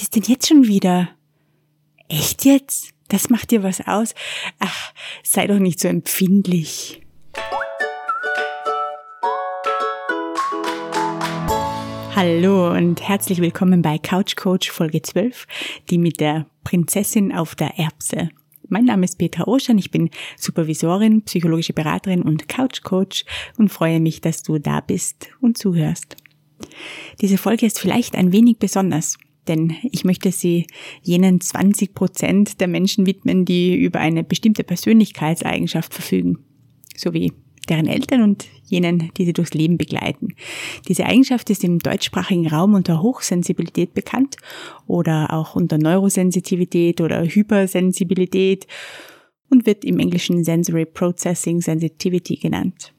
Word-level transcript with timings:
was 0.00 0.04
ist 0.04 0.16
denn 0.16 0.22
jetzt 0.22 0.48
schon 0.48 0.66
wieder? 0.66 1.10
Echt 2.08 2.46
jetzt? 2.46 2.94
Das 3.08 3.28
macht 3.28 3.50
dir 3.50 3.62
was 3.62 3.86
aus? 3.86 4.14
Ach, 4.58 4.94
sei 5.22 5.46
doch 5.46 5.58
nicht 5.58 5.78
so 5.78 5.88
empfindlich. 5.88 7.02
Hallo 12.14 12.72
und 12.72 13.06
herzlich 13.06 13.42
willkommen 13.42 13.82
bei 13.82 13.98
Couch 13.98 14.36
Coach 14.36 14.70
Folge 14.70 15.02
12, 15.02 15.46
die 15.90 15.98
mit 15.98 16.18
der 16.18 16.46
Prinzessin 16.64 17.34
auf 17.34 17.54
der 17.54 17.78
Erbse. 17.78 18.30
Mein 18.70 18.86
Name 18.86 19.04
ist 19.04 19.18
Petra 19.18 19.46
Oschan, 19.48 19.76
ich 19.76 19.90
bin 19.90 20.08
Supervisorin, 20.38 21.26
psychologische 21.26 21.74
Beraterin 21.74 22.22
und 22.22 22.48
Couch 22.48 22.82
Coach 22.84 23.26
und 23.58 23.68
freue 23.68 24.00
mich, 24.00 24.22
dass 24.22 24.42
du 24.42 24.58
da 24.58 24.80
bist 24.80 25.28
und 25.42 25.58
zuhörst. 25.58 26.16
Diese 27.20 27.36
Folge 27.36 27.66
ist 27.66 27.78
vielleicht 27.78 28.14
ein 28.14 28.32
wenig 28.32 28.56
besonders, 28.58 29.18
denn 29.48 29.74
ich 29.82 30.04
möchte 30.04 30.32
sie 30.32 30.66
jenen 31.02 31.40
20 31.40 31.94
Prozent 31.94 32.60
der 32.60 32.68
Menschen 32.68 33.06
widmen, 33.06 33.44
die 33.44 33.74
über 33.74 34.00
eine 34.00 34.24
bestimmte 34.24 34.64
Persönlichkeitseigenschaft 34.64 35.94
verfügen, 35.94 36.38
sowie 36.96 37.32
deren 37.68 37.86
Eltern 37.86 38.22
und 38.22 38.46
jenen, 38.64 39.10
die 39.16 39.24
sie 39.24 39.32
durchs 39.32 39.54
Leben 39.54 39.78
begleiten. 39.78 40.34
Diese 40.88 41.06
Eigenschaft 41.06 41.50
ist 41.50 41.64
im 41.64 41.78
deutschsprachigen 41.78 42.48
Raum 42.48 42.74
unter 42.74 43.02
Hochsensibilität 43.02 43.94
bekannt 43.94 44.36
oder 44.86 45.32
auch 45.32 45.54
unter 45.54 45.78
Neurosensitivität 45.78 47.00
oder 47.00 47.24
Hypersensibilität 47.24 48.66
und 49.50 49.66
wird 49.66 49.84
im 49.84 49.98
Englischen 49.98 50.44
Sensory 50.44 50.86
Processing 50.86 51.60
Sensitivity 51.60 52.36
genannt. 52.36 52.92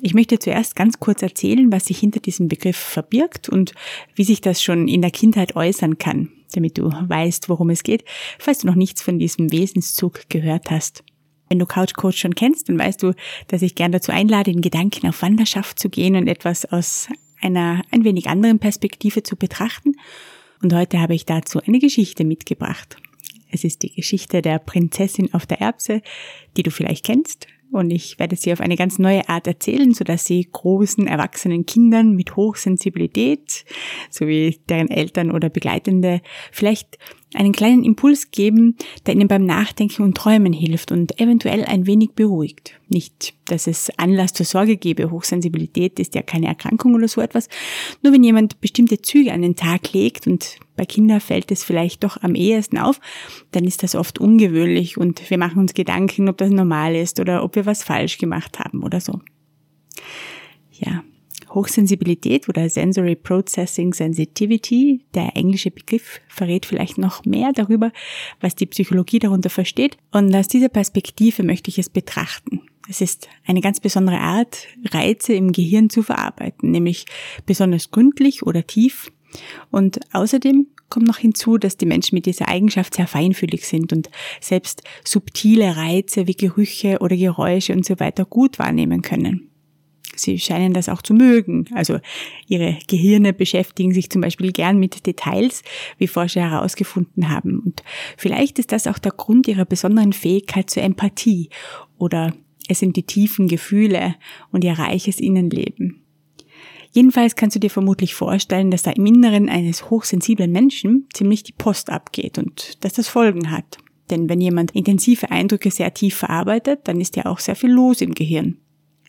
Ich 0.00 0.14
möchte 0.14 0.38
zuerst 0.38 0.74
ganz 0.74 0.98
kurz 1.00 1.22
erzählen, 1.22 1.70
was 1.70 1.86
sich 1.86 1.98
hinter 1.98 2.20
diesem 2.20 2.48
Begriff 2.48 2.76
verbirgt 2.76 3.48
und 3.48 3.74
wie 4.14 4.24
sich 4.24 4.40
das 4.40 4.62
schon 4.62 4.88
in 4.88 5.02
der 5.02 5.10
Kindheit 5.10 5.54
äußern 5.54 5.98
kann, 5.98 6.30
damit 6.54 6.78
du 6.78 6.84
weißt, 6.90 7.48
worum 7.48 7.70
es 7.70 7.82
geht, 7.82 8.04
falls 8.38 8.60
du 8.60 8.66
noch 8.66 8.74
nichts 8.74 9.02
von 9.02 9.18
diesem 9.18 9.52
Wesenszug 9.52 10.28
gehört 10.30 10.70
hast. 10.70 11.04
Wenn 11.48 11.58
du 11.58 11.66
Couch 11.66 11.92
Coach 11.94 12.18
schon 12.18 12.34
kennst, 12.34 12.70
dann 12.70 12.78
weißt 12.78 13.02
du, 13.02 13.12
dass 13.48 13.60
ich 13.60 13.74
gern 13.74 13.92
dazu 13.92 14.12
einlade, 14.12 14.50
in 14.50 14.62
Gedanken 14.62 15.08
auf 15.08 15.20
Wanderschaft 15.20 15.78
zu 15.78 15.90
gehen 15.90 16.16
und 16.16 16.26
etwas 16.26 16.64
aus 16.64 17.08
einer 17.42 17.82
ein 17.90 18.04
wenig 18.04 18.28
anderen 18.28 18.58
Perspektive 18.58 19.22
zu 19.22 19.36
betrachten. 19.36 19.96
Und 20.62 20.72
heute 20.72 21.00
habe 21.00 21.14
ich 21.14 21.26
dazu 21.26 21.60
eine 21.60 21.80
Geschichte 21.80 22.24
mitgebracht. 22.24 22.96
Es 23.50 23.64
ist 23.64 23.82
die 23.82 23.92
Geschichte 23.92 24.40
der 24.40 24.58
Prinzessin 24.58 25.34
auf 25.34 25.44
der 25.44 25.60
Erbse, 25.60 26.00
die 26.56 26.62
du 26.62 26.70
vielleicht 26.70 27.04
kennst 27.04 27.48
und 27.72 27.90
ich 27.90 28.18
werde 28.18 28.36
sie 28.36 28.52
auf 28.52 28.60
eine 28.60 28.76
ganz 28.76 28.98
neue 28.98 29.28
Art 29.28 29.46
erzählen, 29.46 29.94
so 29.94 30.04
dass 30.04 30.24
sie 30.24 30.46
großen, 30.50 31.06
erwachsenen 31.06 31.66
Kindern 31.66 32.14
mit 32.14 32.36
Hochsensibilität 32.36 33.64
sowie 34.10 34.60
deren 34.68 34.90
Eltern 34.90 35.30
oder 35.30 35.48
Begleitende 35.48 36.20
vielleicht 36.52 36.98
einen 37.34 37.52
kleinen 37.52 37.84
Impuls 37.84 38.30
geben, 38.30 38.76
der 39.06 39.14
ihnen 39.14 39.28
beim 39.28 39.44
Nachdenken 39.44 40.02
und 40.02 40.16
Träumen 40.16 40.52
hilft 40.52 40.92
und 40.92 41.20
eventuell 41.20 41.64
ein 41.64 41.86
wenig 41.86 42.12
beruhigt. 42.12 42.74
Nicht, 42.88 43.34
dass 43.46 43.66
es 43.66 43.90
Anlass 43.98 44.32
zur 44.32 44.46
Sorge 44.46 44.76
gebe. 44.76 45.10
Hochsensibilität 45.10 45.98
ist 45.98 46.14
ja 46.14 46.22
keine 46.22 46.46
Erkrankung 46.46 46.94
oder 46.94 47.08
so 47.08 47.20
etwas. 47.20 47.48
Nur 48.02 48.12
wenn 48.12 48.24
jemand 48.24 48.60
bestimmte 48.60 49.00
Züge 49.00 49.32
an 49.32 49.42
den 49.42 49.56
Tag 49.56 49.92
legt 49.92 50.26
und 50.26 50.58
bei 50.76 50.84
Kindern 50.84 51.20
fällt 51.20 51.50
es 51.50 51.64
vielleicht 51.64 52.04
doch 52.04 52.22
am 52.22 52.34
ehesten 52.34 52.78
auf, 52.78 53.00
dann 53.50 53.64
ist 53.64 53.82
das 53.82 53.94
oft 53.94 54.18
ungewöhnlich 54.18 54.96
und 54.96 55.28
wir 55.30 55.38
machen 55.38 55.58
uns 55.58 55.74
Gedanken, 55.74 56.28
ob 56.28 56.38
das 56.38 56.50
normal 56.50 56.94
ist 56.94 57.20
oder 57.20 57.44
ob 57.44 57.56
wir 57.56 57.66
was 57.66 57.82
falsch 57.82 58.18
gemacht 58.18 58.58
haben 58.58 58.82
oder 58.82 59.00
so. 59.00 59.20
Ja, 60.72 61.04
Hochsensibilität 61.54 62.48
oder 62.48 62.68
Sensory 62.68 63.16
Processing 63.16 63.92
Sensitivity, 63.92 65.04
der 65.14 65.36
englische 65.36 65.70
Begriff, 65.70 66.20
verrät 66.28 66.66
vielleicht 66.66 66.98
noch 66.98 67.24
mehr 67.24 67.52
darüber, 67.52 67.92
was 68.40 68.54
die 68.54 68.66
Psychologie 68.66 69.18
darunter 69.18 69.50
versteht. 69.50 69.96
Und 70.10 70.34
aus 70.34 70.48
dieser 70.48 70.68
Perspektive 70.68 71.42
möchte 71.42 71.70
ich 71.70 71.78
es 71.78 71.88
betrachten. 71.88 72.62
Es 72.88 73.00
ist 73.00 73.28
eine 73.46 73.60
ganz 73.60 73.80
besondere 73.80 74.18
Art, 74.18 74.66
Reize 74.90 75.34
im 75.34 75.52
Gehirn 75.52 75.88
zu 75.88 76.02
verarbeiten, 76.02 76.70
nämlich 76.70 77.06
besonders 77.46 77.90
gründlich 77.90 78.42
oder 78.42 78.66
tief. 78.66 79.12
Und 79.70 80.00
außerdem 80.12 80.66
kommt 80.90 81.06
noch 81.06 81.18
hinzu, 81.18 81.56
dass 81.56 81.78
die 81.78 81.86
Menschen 81.86 82.16
mit 82.16 82.26
dieser 82.26 82.48
Eigenschaft 82.48 82.94
sehr 82.94 83.06
feinfühlig 83.06 83.66
sind 83.66 83.92
und 83.92 84.10
selbst 84.40 84.82
subtile 85.04 85.76
Reize 85.76 86.26
wie 86.26 86.34
Gerüche 86.34 86.98
oder 87.00 87.16
Geräusche 87.16 87.72
und 87.72 87.86
so 87.86 87.98
weiter 87.98 88.26
gut 88.26 88.58
wahrnehmen 88.58 89.00
können. 89.00 89.51
Sie 90.16 90.38
scheinen 90.38 90.72
das 90.72 90.88
auch 90.88 91.02
zu 91.02 91.14
mögen. 91.14 91.66
Also 91.74 91.98
ihre 92.46 92.78
Gehirne 92.86 93.32
beschäftigen 93.32 93.92
sich 93.92 94.10
zum 94.10 94.20
Beispiel 94.22 94.52
gern 94.52 94.78
mit 94.78 95.06
Details, 95.06 95.62
wie 95.98 96.06
Forscher 96.06 96.50
herausgefunden 96.50 97.28
haben. 97.28 97.60
Und 97.60 97.82
vielleicht 98.16 98.58
ist 98.58 98.72
das 98.72 98.86
auch 98.86 98.98
der 98.98 99.12
Grund 99.12 99.48
ihrer 99.48 99.64
besonderen 99.64 100.12
Fähigkeit 100.12 100.70
zur 100.70 100.82
Empathie 100.82 101.48
oder 101.98 102.34
es 102.68 102.78
sind 102.78 102.96
die 102.96 103.02
tiefen 103.02 103.48
Gefühle 103.48 104.14
und 104.50 104.64
ihr 104.64 104.78
reiches 104.78 105.18
Innenleben. 105.20 106.02
Jedenfalls 106.92 107.36
kannst 107.36 107.56
du 107.56 107.60
dir 107.60 107.70
vermutlich 107.70 108.14
vorstellen, 108.14 108.70
dass 108.70 108.82
da 108.82 108.90
im 108.90 109.06
Inneren 109.06 109.48
eines 109.48 109.88
hochsensiblen 109.88 110.52
Menschen 110.52 111.08
ziemlich 111.14 111.42
die 111.42 111.52
Post 111.52 111.88
abgeht 111.88 112.38
und 112.38 112.84
dass 112.84 112.92
das 112.92 113.08
Folgen 113.08 113.50
hat. 113.50 113.78
Denn 114.10 114.28
wenn 114.28 114.42
jemand 114.42 114.72
intensive 114.72 115.30
Eindrücke 115.30 115.70
sehr 115.70 115.94
tief 115.94 116.16
verarbeitet, 116.16 116.80
dann 116.84 117.00
ist 117.00 117.16
ja 117.16 117.26
auch 117.26 117.38
sehr 117.38 117.56
viel 117.56 117.70
los 117.70 118.02
im 118.02 118.14
Gehirn. 118.14 118.58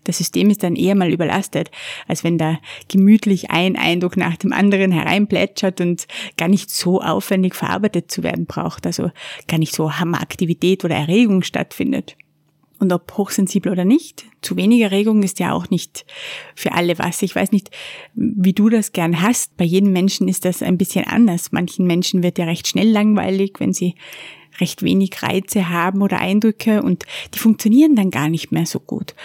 Das 0.04 0.18
System 0.18 0.50
ist 0.50 0.64
dann 0.64 0.76
eher 0.76 0.96
mal 0.96 1.12
überlastet, 1.12 1.72
als 2.08 2.24
wenn 2.24 2.38
da 2.38 2.60
gemütlich 2.88 3.52
ein 3.52 3.76
Eindruck 3.76 4.18
nach 4.18 4.38
dem 4.38 4.54
anderen 4.54 4.92
hereinplätschert 4.92 5.82
und 5.82 6.08
gar 6.38 6.48
nicht 6.48 6.70
so 6.70 7.02
aufwendig 7.02 7.56
verarbeitet 7.56 8.12
zu 8.12 8.24
werden 8.24 8.46
braucht, 8.46 8.86
also 8.86 9.12
gar 9.48 9.58
nicht 9.58 9.74
so 9.74 9.94
Hammeraktivität 9.94 10.84
oder 10.84 10.96
Erregung 10.96 11.44
stattfindet. 11.44 12.16
Und 12.80 12.92
ob 12.92 13.14
hochsensibel 13.18 13.72
oder 13.72 13.86
nicht, 13.86 14.26
zu 14.42 14.58
wenig 14.58 14.82
Erregung 14.82 15.24
ist 15.24 15.40
ja 15.40 15.54
auch 15.54 15.70
nicht 15.70 16.06
für 16.54 16.74
alle 16.74 17.00
was. 17.00 17.22
Ich 17.22 17.34
weiß 17.34 17.54
nicht, 17.54 17.70
wie 18.14 18.52
du 18.52 18.68
das 18.68 18.92
gern 18.92 19.22
hast. 19.22 19.56
Bei 19.56 19.64
jedem 19.64 19.94
Menschen 19.94 20.28
ist 20.28 20.44
das 20.44 20.62
ein 20.62 20.78
bisschen 20.78 21.06
anders. 21.06 21.54
Manchen 21.54 21.88
Menschen 21.88 22.24
wird 22.24 22.38
ja 22.38 22.44
recht 22.44 22.68
schnell 22.68 22.90
langweilig, 22.90 23.54
wenn 23.60 23.72
sie 23.72 23.96
recht 24.60 24.84
wenig 24.84 25.22
Reize 25.22 25.70
haben 25.70 26.02
oder 26.02 26.20
Eindrücke 26.20 26.82
und 26.82 27.06
die 27.34 27.40
funktionieren 27.40 27.96
dann 27.96 28.12
gar 28.12 28.30
nicht 28.30 28.52
mehr 28.52 28.66
so 28.66 28.80
gut. 28.80 29.16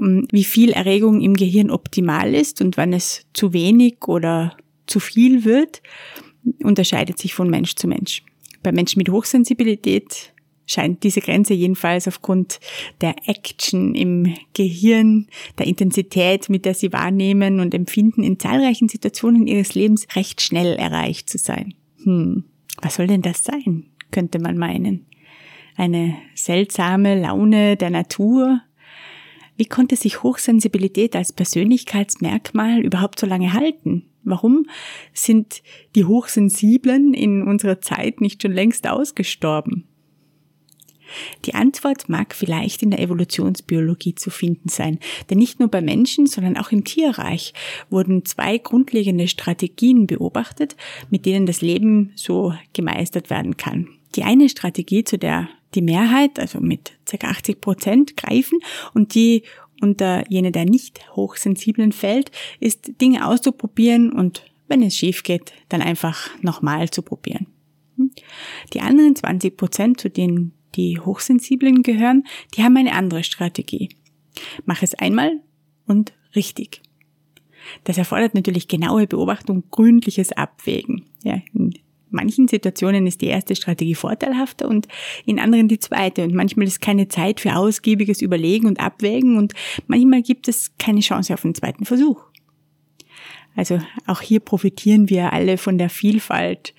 Ähm, 0.00 0.26
wie 0.30 0.44
viel 0.44 0.70
Erregung 0.70 1.20
im 1.20 1.34
Gehirn 1.34 1.70
optimal 1.70 2.34
ist 2.34 2.60
und 2.60 2.76
wann 2.76 2.92
es 2.92 3.26
zu 3.32 3.52
wenig 3.52 4.06
oder 4.06 4.56
zu 4.86 5.00
viel 5.00 5.44
wird, 5.44 5.82
unterscheidet 6.62 7.18
sich 7.18 7.34
von 7.34 7.50
Mensch 7.50 7.74
zu 7.74 7.88
Mensch. 7.88 8.22
Bei 8.62 8.72
Menschen 8.72 8.98
mit 8.98 9.10
Hochsensibilität 9.10 10.32
scheint 10.66 11.04
diese 11.04 11.20
Grenze 11.20 11.54
jedenfalls 11.54 12.08
aufgrund 12.08 12.60
der 13.00 13.14
Action 13.26 13.94
im 13.94 14.34
Gehirn, 14.52 15.28
der 15.58 15.66
Intensität, 15.66 16.48
mit 16.48 16.64
der 16.64 16.74
sie 16.74 16.92
wahrnehmen 16.92 17.60
und 17.60 17.74
empfinden, 17.74 18.22
in 18.22 18.38
zahlreichen 18.38 18.88
Situationen 18.88 19.46
ihres 19.46 19.74
Lebens 19.74 20.06
recht 20.16 20.42
schnell 20.42 20.74
erreicht 20.74 21.30
zu 21.30 21.38
sein. 21.38 21.74
Hm, 22.02 22.44
was 22.82 22.96
soll 22.96 23.06
denn 23.06 23.22
das 23.22 23.44
sein? 23.44 23.86
Könnte 24.10 24.38
man 24.38 24.56
meinen. 24.56 25.06
Eine 25.76 26.16
seltsame 26.34 27.20
Laune 27.20 27.76
der 27.76 27.90
Natur. 27.90 28.60
Wie 29.56 29.66
konnte 29.66 29.96
sich 29.96 30.22
Hochsensibilität 30.22 31.16
als 31.16 31.32
Persönlichkeitsmerkmal 31.32 32.80
überhaupt 32.80 33.18
so 33.20 33.26
lange 33.26 33.52
halten? 33.52 34.04
Warum 34.22 34.66
sind 35.12 35.62
die 35.94 36.04
Hochsensiblen 36.04 37.14
in 37.14 37.42
unserer 37.42 37.80
Zeit 37.80 38.20
nicht 38.20 38.42
schon 38.42 38.52
längst 38.52 38.88
ausgestorben? 38.88 39.86
Die 41.44 41.54
Antwort 41.54 42.08
mag 42.08 42.34
vielleicht 42.34 42.82
in 42.82 42.90
der 42.90 43.00
Evolutionsbiologie 43.00 44.14
zu 44.14 44.30
finden 44.30 44.68
sein, 44.68 44.98
denn 45.30 45.38
nicht 45.38 45.60
nur 45.60 45.68
bei 45.68 45.80
Menschen, 45.80 46.26
sondern 46.26 46.56
auch 46.56 46.72
im 46.72 46.84
Tierreich 46.84 47.54
wurden 47.90 48.24
zwei 48.24 48.58
grundlegende 48.58 49.28
Strategien 49.28 50.06
beobachtet, 50.06 50.76
mit 51.10 51.26
denen 51.26 51.46
das 51.46 51.60
Leben 51.60 52.12
so 52.14 52.54
gemeistert 52.72 53.30
werden 53.30 53.56
kann. 53.56 53.88
Die 54.14 54.24
eine 54.24 54.48
Strategie, 54.48 55.04
zu 55.04 55.18
der 55.18 55.48
die 55.74 55.82
Mehrheit, 55.82 56.38
also 56.38 56.60
mit 56.60 56.92
ca. 57.04 57.26
80 57.28 57.60
Prozent 57.60 58.16
greifen 58.16 58.58
und 58.94 59.14
die 59.14 59.42
unter 59.82 60.24
jene 60.30 60.52
der 60.52 60.64
nicht 60.64 61.00
hochsensiblen 61.14 61.92
fällt, 61.92 62.30
ist 62.60 63.00
Dinge 63.00 63.26
auszuprobieren 63.26 64.10
und 64.10 64.44
wenn 64.68 64.82
es 64.82 64.96
schief 64.96 65.22
geht, 65.22 65.52
dann 65.68 65.82
einfach 65.82 66.30
nochmal 66.40 66.90
zu 66.90 67.02
probieren. 67.02 67.46
Die 68.72 68.80
anderen 68.80 69.16
20 69.16 69.56
Prozent, 69.56 70.00
zu 70.00 70.10
denen 70.10 70.52
die 70.76 71.00
Hochsensiblen 71.00 71.82
gehören, 71.82 72.24
die 72.54 72.62
haben 72.62 72.76
eine 72.76 72.92
andere 72.92 73.24
Strategie. 73.24 73.88
Mach 74.64 74.82
es 74.82 74.94
einmal 74.94 75.40
und 75.86 76.12
richtig. 76.34 76.82
Das 77.84 77.98
erfordert 77.98 78.34
natürlich 78.34 78.68
genaue 78.68 79.06
Beobachtung, 79.06 79.64
gründliches 79.70 80.32
Abwägen. 80.32 81.06
Ja, 81.24 81.40
in 81.52 81.74
manchen 82.10 82.48
Situationen 82.48 83.06
ist 83.06 83.20
die 83.20 83.26
erste 83.26 83.56
Strategie 83.56 83.94
vorteilhafter 83.94 84.68
und 84.68 84.86
in 85.24 85.38
anderen 85.38 85.68
die 85.68 85.78
zweite. 85.78 86.22
Und 86.22 86.34
manchmal 86.34 86.66
ist 86.66 86.80
keine 86.80 87.08
Zeit 87.08 87.40
für 87.40 87.56
ausgiebiges 87.56 88.22
Überlegen 88.22 88.66
und 88.66 88.80
Abwägen 88.80 89.36
und 89.36 89.54
manchmal 89.86 90.22
gibt 90.22 90.48
es 90.48 90.76
keine 90.78 91.00
Chance 91.00 91.34
auf 91.34 91.44
einen 91.44 91.54
zweiten 91.54 91.84
Versuch. 91.84 92.22
Also 93.56 93.80
auch 94.06 94.20
hier 94.20 94.40
profitieren 94.40 95.08
wir 95.08 95.32
alle 95.32 95.56
von 95.56 95.78
der 95.78 95.88
Vielfalt, 95.88 96.74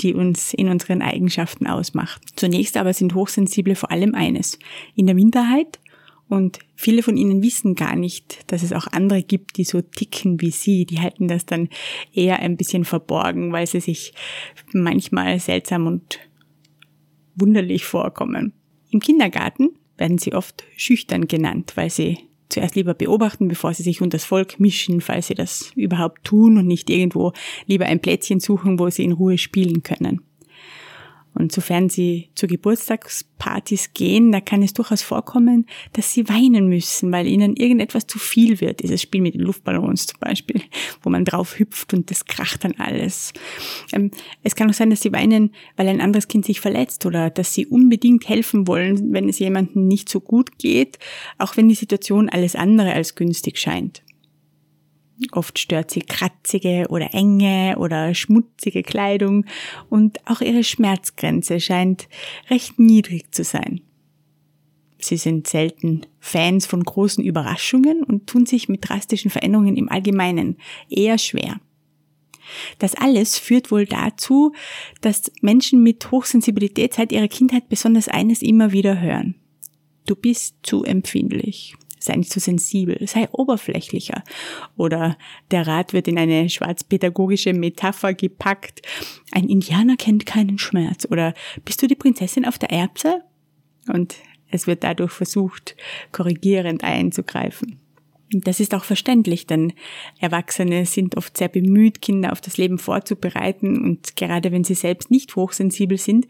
die 0.00 0.14
uns 0.14 0.54
in 0.54 0.68
unseren 0.68 1.02
Eigenschaften 1.02 1.66
ausmacht. 1.66 2.22
Zunächst 2.36 2.76
aber 2.76 2.92
sind 2.92 3.14
Hochsensible 3.14 3.74
vor 3.74 3.90
allem 3.90 4.14
eines, 4.14 4.58
in 4.94 5.06
der 5.06 5.14
Minderheit 5.14 5.78
und 6.28 6.58
viele 6.74 7.02
von 7.02 7.16
ihnen 7.16 7.42
wissen 7.42 7.74
gar 7.74 7.94
nicht, 7.94 8.50
dass 8.50 8.62
es 8.62 8.72
auch 8.72 8.88
andere 8.88 9.22
gibt, 9.22 9.56
die 9.56 9.64
so 9.64 9.80
ticken 9.80 10.40
wie 10.40 10.50
sie. 10.50 10.84
Die 10.84 11.00
halten 11.00 11.28
das 11.28 11.46
dann 11.46 11.68
eher 12.12 12.40
ein 12.40 12.56
bisschen 12.56 12.84
verborgen, 12.84 13.52
weil 13.52 13.66
sie 13.66 13.80
sich 13.80 14.12
manchmal 14.72 15.38
seltsam 15.38 15.86
und 15.86 16.18
wunderlich 17.36 17.84
vorkommen. 17.84 18.52
Im 18.90 19.00
Kindergarten 19.00 19.70
werden 19.96 20.18
sie 20.18 20.34
oft 20.34 20.64
schüchtern 20.76 21.28
genannt, 21.28 21.72
weil 21.76 21.90
sie 21.90 22.18
zuerst 22.48 22.74
lieber 22.74 22.94
beobachten, 22.94 23.48
bevor 23.48 23.74
sie 23.74 23.82
sich 23.82 24.00
unter 24.00 24.16
das 24.16 24.24
Volk 24.24 24.60
mischen, 24.60 25.00
falls 25.00 25.28
sie 25.28 25.34
das 25.34 25.72
überhaupt 25.74 26.24
tun 26.24 26.58
und 26.58 26.66
nicht 26.66 26.90
irgendwo 26.90 27.32
lieber 27.66 27.86
ein 27.86 28.00
Plätzchen 28.00 28.40
suchen, 28.40 28.78
wo 28.78 28.88
sie 28.90 29.04
in 29.04 29.12
Ruhe 29.12 29.38
spielen 29.38 29.82
können. 29.82 30.20
Und 31.38 31.52
sofern 31.52 31.90
sie 31.90 32.30
zu 32.34 32.46
Geburtstagspartys 32.46 33.92
gehen, 33.92 34.32
da 34.32 34.40
kann 34.40 34.62
es 34.62 34.72
durchaus 34.72 35.02
vorkommen, 35.02 35.66
dass 35.92 36.14
sie 36.14 36.30
weinen 36.30 36.68
müssen, 36.68 37.12
weil 37.12 37.26
ihnen 37.26 37.56
irgendetwas 37.56 38.06
zu 38.06 38.18
viel 38.18 38.62
wird. 38.62 38.82
Dieses 38.82 39.02
Spiel 39.02 39.20
mit 39.20 39.34
den 39.34 39.42
Luftballons 39.42 40.06
zum 40.06 40.18
Beispiel, 40.18 40.62
wo 41.02 41.10
man 41.10 41.26
drauf 41.26 41.58
hüpft 41.58 41.92
und 41.92 42.10
das 42.10 42.24
kracht 42.24 42.64
dann 42.64 42.72
alles. 42.78 43.34
Ähm, 43.92 44.10
es 44.44 44.56
kann 44.56 44.70
auch 44.70 44.74
sein, 44.74 44.88
dass 44.88 45.02
sie 45.02 45.12
weinen, 45.12 45.52
weil 45.76 45.88
ein 45.88 46.00
anderes 46.00 46.26
Kind 46.26 46.46
sich 46.46 46.60
verletzt 46.60 47.04
oder 47.04 47.28
dass 47.28 47.52
sie 47.52 47.66
unbedingt 47.66 48.26
helfen 48.30 48.66
wollen, 48.66 49.12
wenn 49.12 49.28
es 49.28 49.38
jemandem 49.38 49.86
nicht 49.86 50.08
so 50.08 50.20
gut 50.20 50.58
geht, 50.58 50.98
auch 51.36 51.58
wenn 51.58 51.68
die 51.68 51.74
Situation 51.74 52.30
alles 52.30 52.56
andere 52.56 52.94
als 52.94 53.14
günstig 53.14 53.58
scheint. 53.58 54.05
Oft 55.32 55.58
stört 55.58 55.90
sie 55.90 56.00
kratzige 56.00 56.86
oder 56.90 57.14
enge 57.14 57.76
oder 57.78 58.14
schmutzige 58.14 58.82
Kleidung 58.82 59.46
und 59.88 60.18
auch 60.26 60.42
ihre 60.42 60.62
Schmerzgrenze 60.62 61.58
scheint 61.58 62.08
recht 62.50 62.78
niedrig 62.78 63.32
zu 63.32 63.42
sein. 63.42 63.80
Sie 64.98 65.16
sind 65.16 65.46
selten 65.46 66.02
Fans 66.20 66.66
von 66.66 66.82
großen 66.82 67.24
Überraschungen 67.24 68.02
und 68.02 68.26
tun 68.26 68.44
sich 68.46 68.68
mit 68.68 68.88
drastischen 68.88 69.30
Veränderungen 69.30 69.76
im 69.76 69.88
Allgemeinen 69.88 70.56
eher 70.90 71.18
schwer. 71.18 71.60
Das 72.78 72.94
alles 72.94 73.38
führt 73.38 73.70
wohl 73.70 73.86
dazu, 73.86 74.52
dass 75.00 75.32
Menschen 75.40 75.82
mit 75.82 76.10
Hochsensibilität 76.10 76.94
seit 76.94 77.12
ihrer 77.12 77.28
Kindheit 77.28 77.68
besonders 77.68 78.08
eines 78.08 78.42
immer 78.42 78.72
wieder 78.72 79.00
hören. 79.00 79.34
Du 80.06 80.14
bist 80.14 80.56
zu 80.62 80.84
empfindlich 80.84 81.74
sei 82.06 82.16
nicht 82.16 82.32
so 82.32 82.40
sensibel, 82.40 83.06
sei 83.06 83.28
oberflächlicher. 83.30 84.22
Oder 84.76 85.16
der 85.50 85.66
Rat 85.66 85.92
wird 85.92 86.08
in 86.08 86.18
eine 86.18 86.48
schwarzpädagogische 86.48 87.52
Metapher 87.52 88.14
gepackt. 88.14 88.82
Ein 89.32 89.48
Indianer 89.48 89.96
kennt 89.96 90.26
keinen 90.26 90.58
Schmerz. 90.58 91.06
Oder 91.10 91.34
bist 91.64 91.82
du 91.82 91.86
die 91.86 91.94
Prinzessin 91.94 92.46
auf 92.46 92.58
der 92.58 92.70
Erbse? 92.70 93.22
Und 93.92 94.16
es 94.50 94.66
wird 94.66 94.84
dadurch 94.84 95.12
versucht, 95.12 95.76
korrigierend 96.12 96.84
einzugreifen. 96.84 97.80
Das 98.30 98.58
ist 98.58 98.74
auch 98.74 98.84
verständlich, 98.84 99.46
denn 99.46 99.72
Erwachsene 100.18 100.84
sind 100.84 101.16
oft 101.16 101.36
sehr 101.36 101.48
bemüht, 101.48 102.02
Kinder 102.02 102.32
auf 102.32 102.40
das 102.40 102.56
Leben 102.56 102.78
vorzubereiten 102.78 103.84
und 103.84 104.16
gerade 104.16 104.50
wenn 104.50 104.64
sie 104.64 104.74
selbst 104.74 105.12
nicht 105.12 105.36
hochsensibel 105.36 105.96
sind, 105.96 106.26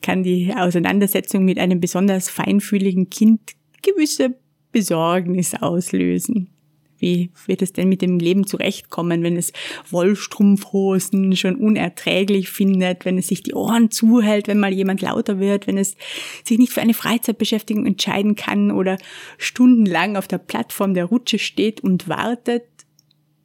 kann 0.00 0.22
die 0.22 0.54
Auseinandersetzung 0.56 1.44
mit 1.44 1.58
einem 1.58 1.78
besonders 1.78 2.30
feinfühligen 2.30 3.10
Kind 3.10 3.52
gewisse 3.82 4.38
Besorgnis 4.76 5.54
auslösen. 5.54 6.50
Wie 6.98 7.30
wird 7.46 7.62
es 7.62 7.72
denn 7.72 7.88
mit 7.88 8.02
dem 8.02 8.18
Leben 8.18 8.46
zurechtkommen, 8.46 9.22
wenn 9.22 9.38
es 9.38 9.54
Wollstrumpfhosen 9.90 11.34
schon 11.34 11.56
unerträglich 11.56 12.50
findet, 12.50 13.06
wenn 13.06 13.16
es 13.16 13.28
sich 13.28 13.42
die 13.42 13.54
Ohren 13.54 13.90
zuhält, 13.90 14.48
wenn 14.48 14.60
mal 14.60 14.74
jemand 14.74 15.00
lauter 15.00 15.40
wird, 15.40 15.66
wenn 15.66 15.78
es 15.78 15.96
sich 16.44 16.58
nicht 16.58 16.74
für 16.74 16.82
eine 16.82 16.92
Freizeitbeschäftigung 16.92 17.86
entscheiden 17.86 18.34
kann 18.34 18.70
oder 18.70 18.98
stundenlang 19.38 20.14
auf 20.14 20.28
der 20.28 20.38
Plattform 20.38 20.92
der 20.92 21.06
Rutsche 21.06 21.38
steht 21.38 21.80
und 21.80 22.06
wartet, 22.06 22.64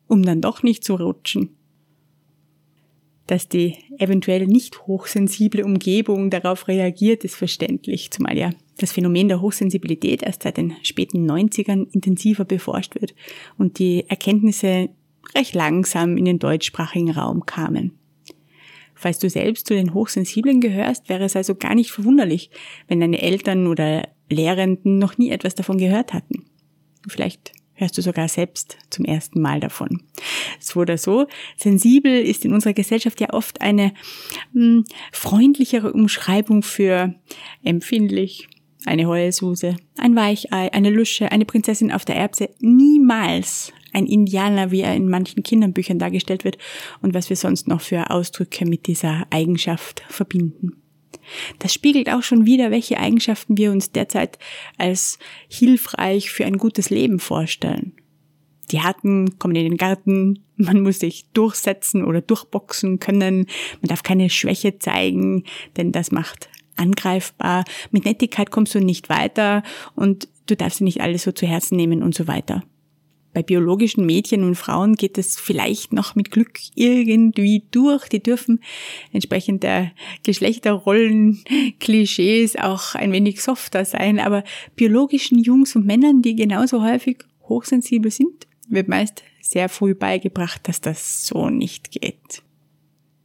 um 0.07 0.23
dann 0.23 0.41
doch 0.41 0.63
nicht 0.63 0.83
zu 0.83 0.95
rutschen? 0.95 1.55
Dass 3.27 3.47
die 3.47 3.77
eventuell 3.99 4.47
nicht 4.47 4.85
hochsensible 4.85 5.63
Umgebung 5.63 6.29
darauf 6.29 6.67
reagiert, 6.67 7.23
ist 7.23 7.35
verständlich, 7.35 8.11
zumal 8.11 8.37
ja 8.37 8.49
das 8.81 8.91
Phänomen 8.91 9.27
der 9.27 9.41
Hochsensibilität 9.41 10.23
erst 10.23 10.43
seit 10.43 10.57
den 10.57 10.75
späten 10.83 11.29
90ern 11.29 11.87
intensiver 11.91 12.45
beforscht 12.45 12.95
wird 12.99 13.13
und 13.57 13.79
die 13.79 14.09
Erkenntnisse 14.09 14.89
recht 15.35 15.53
langsam 15.53 16.17
in 16.17 16.25
den 16.25 16.39
deutschsprachigen 16.39 17.11
Raum 17.11 17.45
kamen. 17.45 17.97
Falls 18.95 19.19
du 19.19 19.29
selbst 19.29 19.67
zu 19.67 19.73
den 19.73 19.93
Hochsensiblen 19.93 20.61
gehörst, 20.61 21.09
wäre 21.09 21.23
es 21.23 21.35
also 21.35 21.55
gar 21.55 21.73
nicht 21.73 21.91
verwunderlich, 21.91 22.51
wenn 22.87 22.99
deine 22.99 23.21
Eltern 23.21 23.67
oder 23.67 24.07
Lehrenden 24.29 24.99
noch 24.99 25.17
nie 25.17 25.31
etwas 25.31 25.55
davon 25.55 25.77
gehört 25.77 26.13
hatten. 26.13 26.45
Vielleicht 27.07 27.51
hörst 27.73 27.97
du 27.97 28.03
sogar 28.03 28.27
selbst 28.27 28.77
zum 28.91 29.05
ersten 29.05 29.41
Mal 29.41 29.59
davon. 29.59 30.03
So 30.59 30.81
oder 30.81 30.99
so, 30.99 31.25
sensibel 31.57 32.21
ist 32.21 32.45
in 32.45 32.53
unserer 32.53 32.73
Gesellschaft 32.73 33.19
ja 33.19 33.33
oft 33.33 33.59
eine 33.59 33.93
mh, 34.53 34.61
hm, 34.61 34.85
freundlichere 35.11 35.91
Umschreibung 35.91 36.61
für 36.61 37.15
empfindlich, 37.63 38.47
eine 38.85 39.07
Heulsuse, 39.07 39.75
ein 39.97 40.15
Weichei, 40.15 40.73
eine 40.73 40.89
Lusche, 40.89 41.31
eine 41.31 41.45
Prinzessin 41.45 41.91
auf 41.91 42.05
der 42.05 42.15
Erbse, 42.15 42.49
niemals 42.59 43.73
ein 43.93 44.05
Indianer, 44.05 44.71
wie 44.71 44.81
er 44.81 44.95
in 44.95 45.09
manchen 45.09 45.43
Kinderbüchern 45.43 45.99
dargestellt 45.99 46.43
wird 46.43 46.57
und 47.01 47.13
was 47.13 47.29
wir 47.29 47.35
sonst 47.35 47.67
noch 47.67 47.81
für 47.81 48.09
Ausdrücke 48.09 48.65
mit 48.65 48.87
dieser 48.87 49.27
Eigenschaft 49.29 50.03
verbinden. 50.09 50.77
Das 51.59 51.73
spiegelt 51.73 52.09
auch 52.09 52.23
schon 52.23 52.45
wieder, 52.45 52.71
welche 52.71 52.99
Eigenschaften 52.99 53.57
wir 53.57 53.71
uns 53.71 53.91
derzeit 53.91 54.39
als 54.77 55.19
hilfreich 55.49 56.31
für 56.31 56.45
ein 56.45 56.57
gutes 56.57 56.89
Leben 56.89 57.19
vorstellen. 57.19 57.93
Die 58.71 58.81
Harten 58.81 59.37
kommen 59.37 59.55
in 59.55 59.65
den 59.65 59.77
Garten, 59.77 60.45
man 60.55 60.81
muss 60.81 60.99
sich 60.99 61.29
durchsetzen 61.33 62.05
oder 62.05 62.21
durchboxen 62.21 62.99
können, 62.99 63.47
man 63.81 63.89
darf 63.89 64.03
keine 64.03 64.29
Schwäche 64.29 64.79
zeigen, 64.79 65.43
denn 65.75 65.91
das 65.91 66.11
macht 66.11 66.49
angreifbar, 66.81 67.63
mit 67.91 68.05
Nettigkeit 68.05 68.51
kommst 68.51 68.75
du 68.75 68.79
nicht 68.79 69.09
weiter 69.09 69.63
und 69.95 70.27
du 70.47 70.55
darfst 70.55 70.79
dir 70.79 70.85
nicht 70.85 71.01
alles 71.01 71.23
so 71.23 71.31
zu 71.31 71.45
Herzen 71.45 71.77
nehmen 71.77 72.03
und 72.03 72.15
so 72.15 72.27
weiter. 72.27 72.63
Bei 73.33 73.43
biologischen 73.43 74.05
Mädchen 74.05 74.43
und 74.43 74.55
Frauen 74.55 74.95
geht 74.95 75.17
es 75.17 75.39
vielleicht 75.39 75.93
noch 75.93 76.15
mit 76.15 76.31
Glück 76.31 76.59
irgendwie 76.75 77.63
durch. 77.71 78.09
Die 78.09 78.21
dürfen 78.21 78.59
entsprechend 79.13 79.63
der 79.63 79.91
Geschlechterrollen, 80.25 81.41
Klischees 81.79 82.57
auch 82.57 82.93
ein 82.93 83.13
wenig 83.13 83.41
softer 83.41 83.85
sein. 83.85 84.19
Aber 84.19 84.43
biologischen 84.75 85.39
Jungs 85.39 85.77
und 85.77 85.85
Männern, 85.85 86.21
die 86.21 86.35
genauso 86.35 86.83
häufig 86.83 87.19
hochsensibel 87.43 88.11
sind, 88.11 88.47
wird 88.67 88.89
meist 88.89 89.23
sehr 89.41 89.69
früh 89.69 89.95
beigebracht, 89.95 90.67
dass 90.67 90.81
das 90.81 91.25
so 91.25 91.49
nicht 91.49 91.91
geht. 91.91 92.43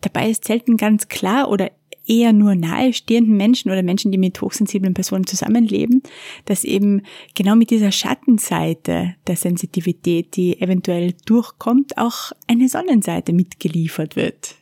Dabei 0.03 0.31
ist 0.31 0.45
selten 0.45 0.77
ganz 0.77 1.09
klar 1.09 1.51
oder 1.51 1.73
eher 2.07 2.33
nur 2.33 2.55
nahestehenden 2.55 3.37
Menschen 3.37 3.71
oder 3.71 3.83
Menschen, 3.83 4.13
die 4.13 4.19
mit 4.19 4.41
hochsensiblen 4.41 4.95
Personen 4.95 5.27
zusammenleben, 5.27 6.03
dass 6.45 6.65
eben 6.65 7.03
genau 7.35 7.57
mit 7.57 7.71
dieser 7.71 7.93
Schattenseite 7.93 9.17
der 9.27 9.37
Sensitivität, 9.37 10.37
die 10.37 10.61
eventuell 10.61 11.15
durchkommt, 11.27 11.99
auch 11.99 12.33
eine 12.47 12.69
Sonnenseite 12.69 13.33
mitgeliefert 13.33 14.17
wird. 14.17 14.55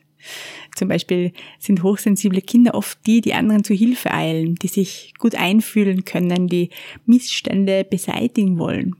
Zum 0.75 0.87
Beispiel 0.87 1.31
sind 1.59 1.83
hochsensible 1.83 2.41
Kinder 2.41 2.73
oft 2.73 2.97
die, 3.05 3.21
die 3.21 3.33
anderen 3.33 3.63
zu 3.63 3.73
Hilfe 3.73 4.11
eilen, 4.11 4.55
die 4.55 4.67
sich 4.67 5.13
gut 5.19 5.35
einfühlen 5.35 6.03
können, 6.03 6.47
die 6.47 6.69
Missstände 7.05 7.85
beseitigen 7.89 8.57
wollen. 8.57 8.95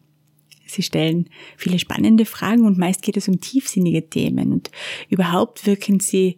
Sie 0.68 0.84
stellen 0.84 1.30
viele 1.58 1.80
spannende 1.80 2.26
Fragen 2.26 2.66
und 2.66 2.78
meist 2.78 3.02
geht 3.02 3.18
es 3.18 3.28
um 3.28 3.40
tiefsinnige 3.40 4.10
Themen 4.10 4.52
und 4.52 4.72
überhaupt 5.10 5.66
wirken 5.66 6.00
sie 6.00 6.38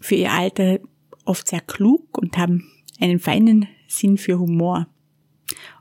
für 0.00 0.16
ihr 0.16 0.32
Alter 0.32 0.80
oft 1.28 1.48
sehr 1.48 1.60
klug 1.60 2.18
und 2.18 2.36
haben 2.36 2.70
einen 3.00 3.18
feinen 3.18 3.68
Sinn 3.86 4.18
für 4.18 4.38
Humor. 4.38 4.88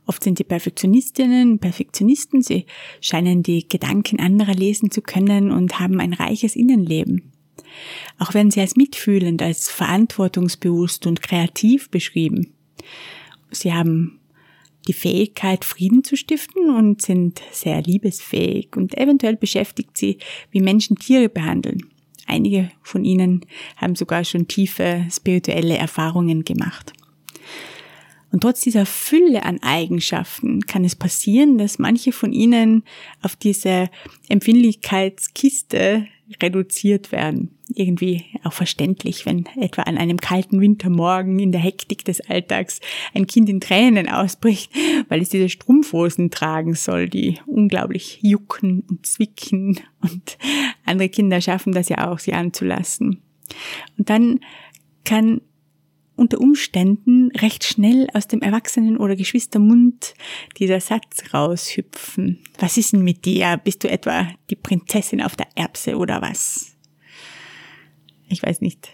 Oft 0.06 0.24
sind 0.24 0.40
die 0.40 0.44
Perfektionistinnen 0.44 1.60
Perfektionisten, 1.60 2.42
sie 2.42 2.66
scheinen 3.02 3.44
die 3.44 3.68
Gedanken 3.68 4.20
anderer 4.20 4.54
lesen 4.54 4.92
zu 4.92 5.02
können 5.02 5.52
und 5.52 5.80
haben 5.80 6.00
ein 6.00 6.14
reiches 6.14 6.56
Innenleben. 6.56 7.34
Auch 8.18 8.34
werden 8.34 8.52
sie 8.52 8.62
als 8.62 8.78
mitfühlend, 8.78 9.42
als 9.42 9.70
verantwortungsbewusst 9.70 11.06
und 11.06 11.22
kreativ 11.22 11.90
beschrieben. 11.90 12.54
Sie 13.52 13.74
haben 13.74 14.20
die 14.88 14.94
Fähigkeit, 14.94 15.66
Frieden 15.66 16.04
zu 16.06 16.16
stiften 16.16 16.70
und 16.70 17.02
sind 17.02 17.42
sehr 17.52 17.82
liebesfähig 17.82 18.78
und 18.78 18.98
eventuell 18.98 19.36
beschäftigt 19.36 19.98
sie, 19.98 20.18
wie 20.52 20.62
Menschen 20.62 20.96
Tiere 20.96 21.28
behandeln. 21.28 21.82
Einige 22.28 22.70
von 22.84 23.04
ihnen 23.04 23.42
haben 23.78 23.96
sogar 23.96 24.24
schon 24.24 24.48
tiefe 24.48 25.08
spirituelle 25.12 25.78
Erfahrungen 25.78 26.44
gemacht. 26.44 26.94
Und 28.32 28.42
trotz 28.42 28.60
dieser 28.62 28.86
Fülle 28.86 29.44
an 29.44 29.64
Eigenschaften 29.64 30.62
kann 30.68 30.84
es 30.84 30.96
passieren, 30.96 31.58
dass 31.58 31.80
manche 31.80 32.12
von 32.12 32.34
ihnen 32.34 32.84
auf 33.22 33.36
diese 33.36 33.90
Empfindlichkeitskiste 34.28 36.08
reduziert 36.42 37.12
werden. 37.12 37.58
Irgendwie 37.74 38.26
auch 38.44 38.54
verständlich, 38.54 39.26
wenn 39.26 39.46
etwa 39.60 39.84
an 39.84 39.98
einem 39.98 40.18
kalten 40.18 40.62
Wintermorgen 40.62 41.40
in 41.40 41.52
der 41.52 41.62
Hektik 41.62 42.06
des 42.06 42.22
Alltags 42.22 42.80
ein 43.14 43.28
Kind 43.28 43.50
in 43.50 43.60
Tränen 43.60 44.10
ausbricht, 44.10 44.72
weil 45.10 45.22
es 45.22 45.30
diese 45.30 45.50
Strumpfhosen 45.50 46.32
tragen 46.32 46.76
soll, 46.76 47.10
die 47.10 47.40
unglaublich 47.46 48.20
jucken 48.22 48.84
und 48.90 49.06
zwicken 49.06 49.80
und 50.02 50.38
andere 50.86 51.10
Kinder 51.10 51.42
schaffen 51.42 51.74
das 51.74 51.90
ja 51.90 52.10
auch, 52.10 52.20
sie 52.20 52.34
anzulassen. 52.34 53.22
Und 53.98 54.10
dann 54.10 54.40
kann 55.04 55.42
unter 56.18 56.42
Umständen 56.42 57.32
recht 57.32 57.64
schnell 57.64 58.08
aus 58.14 58.28
dem 58.28 58.42
Erwachsenen- 58.42 58.98
oder 58.98 59.16
Geschwistermund 59.16 60.16
dieser 60.58 60.82
Satz 60.82 61.34
raushüpfen. 61.34 62.40
Was 62.60 62.78
ist 62.78 62.94
denn 62.94 63.04
mit 63.04 63.24
dir? 63.24 63.60
Bist 63.64 63.84
du 63.84 63.90
etwa 63.90 64.28
die 64.50 64.56
Prinzessin 64.56 65.22
auf 65.22 65.36
der 65.36 65.48
Erbse 65.56 65.96
oder 65.96 66.22
was? 66.22 66.76
Ich 68.28 68.44
weiß 68.44 68.62
nicht, 68.62 68.90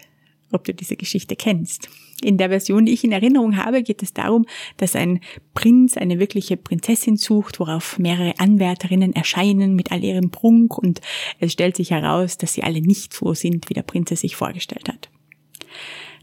ob 0.52 0.64
du 0.64 0.74
diese 0.74 0.96
Geschichte 0.96 1.34
kennst. 1.34 1.88
In 2.22 2.38
der 2.38 2.50
Version, 2.50 2.86
die 2.86 2.92
ich 2.92 3.04
in 3.04 3.12
Erinnerung 3.12 3.56
habe, 3.56 3.82
geht 3.82 4.02
es 4.02 4.12
darum, 4.12 4.46
dass 4.76 4.94
ein 4.94 5.20
Prinz 5.52 5.96
eine 5.96 6.20
wirkliche 6.20 6.56
Prinzessin 6.56 7.16
sucht, 7.16 7.58
worauf 7.58 7.98
mehrere 7.98 8.38
Anwärterinnen 8.38 9.14
erscheinen 9.14 9.74
mit 9.74 9.90
all 9.90 10.04
ihrem 10.04 10.30
Prunk 10.30 10.78
und 10.78 11.00
es 11.40 11.52
stellt 11.52 11.76
sich 11.76 11.90
heraus, 11.90 12.38
dass 12.38 12.52
sie 12.52 12.62
alle 12.62 12.80
nicht 12.80 13.12
so 13.12 13.34
sind, 13.34 13.68
wie 13.68 13.74
der 13.74 13.82
Prinz 13.82 14.12
es 14.12 14.20
sich 14.20 14.36
vorgestellt 14.36 14.88
hat. 14.88 15.10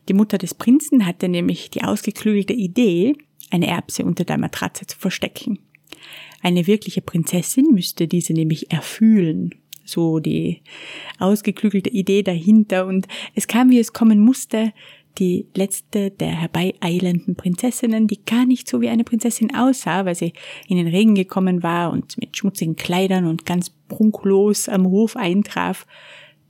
Die 0.10 0.14
Mutter 0.14 0.38
des 0.38 0.54
Prinzen 0.54 1.06
hatte 1.06 1.30
nämlich 1.30 1.70
die 1.70 1.84
ausgeklügelte 1.84 2.54
Idee, 2.54 3.16
eine 3.50 3.68
Erbse 3.68 4.04
unter 4.04 4.24
der 4.24 4.38
Matratze 4.38 4.88
zu 4.88 4.98
verstecken. 4.98 5.60
Eine 6.42 6.68
wirkliche 6.68 7.02
Prinzessin 7.02 7.68
müsste 7.72 8.08
diese 8.08 8.34
nämlich 8.34 8.72
erfühlen. 8.72 9.56
So 9.84 10.20
die 10.20 10.62
ausgeklügelte 11.20 11.90
Idee 11.90 12.24
dahinter. 12.24 12.86
Und 12.86 13.08
es 13.36 13.48
kam, 13.48 13.70
wie 13.70 13.80
es 13.80 13.94
kommen 13.94 14.20
musste, 14.20 14.74
die 15.18 15.48
letzte 15.56 16.12
der 16.12 16.30
herbeieilenden 16.30 17.36
Prinzessinnen, 17.36 18.08
die 18.08 18.24
gar 18.24 18.46
nicht 18.46 18.70
so 18.70 18.80
wie 18.80 18.90
eine 18.90 19.04
Prinzessin 19.04 19.54
aussah, 19.54 20.06
weil 20.06 20.16
sie 20.16 20.34
in 20.68 20.78
den 20.78 20.88
Regen 20.88 21.16
gekommen 21.16 21.64
war 21.64 21.92
und 21.92 22.18
mit 22.18 22.38
schmutzigen 22.38 22.76
Kleidern 22.76 23.26
und 23.26 23.46
ganz 23.46 23.72
prunklos 23.90 24.70
am 24.70 24.88
Hof 24.88 25.18
eintraf, 25.18 25.86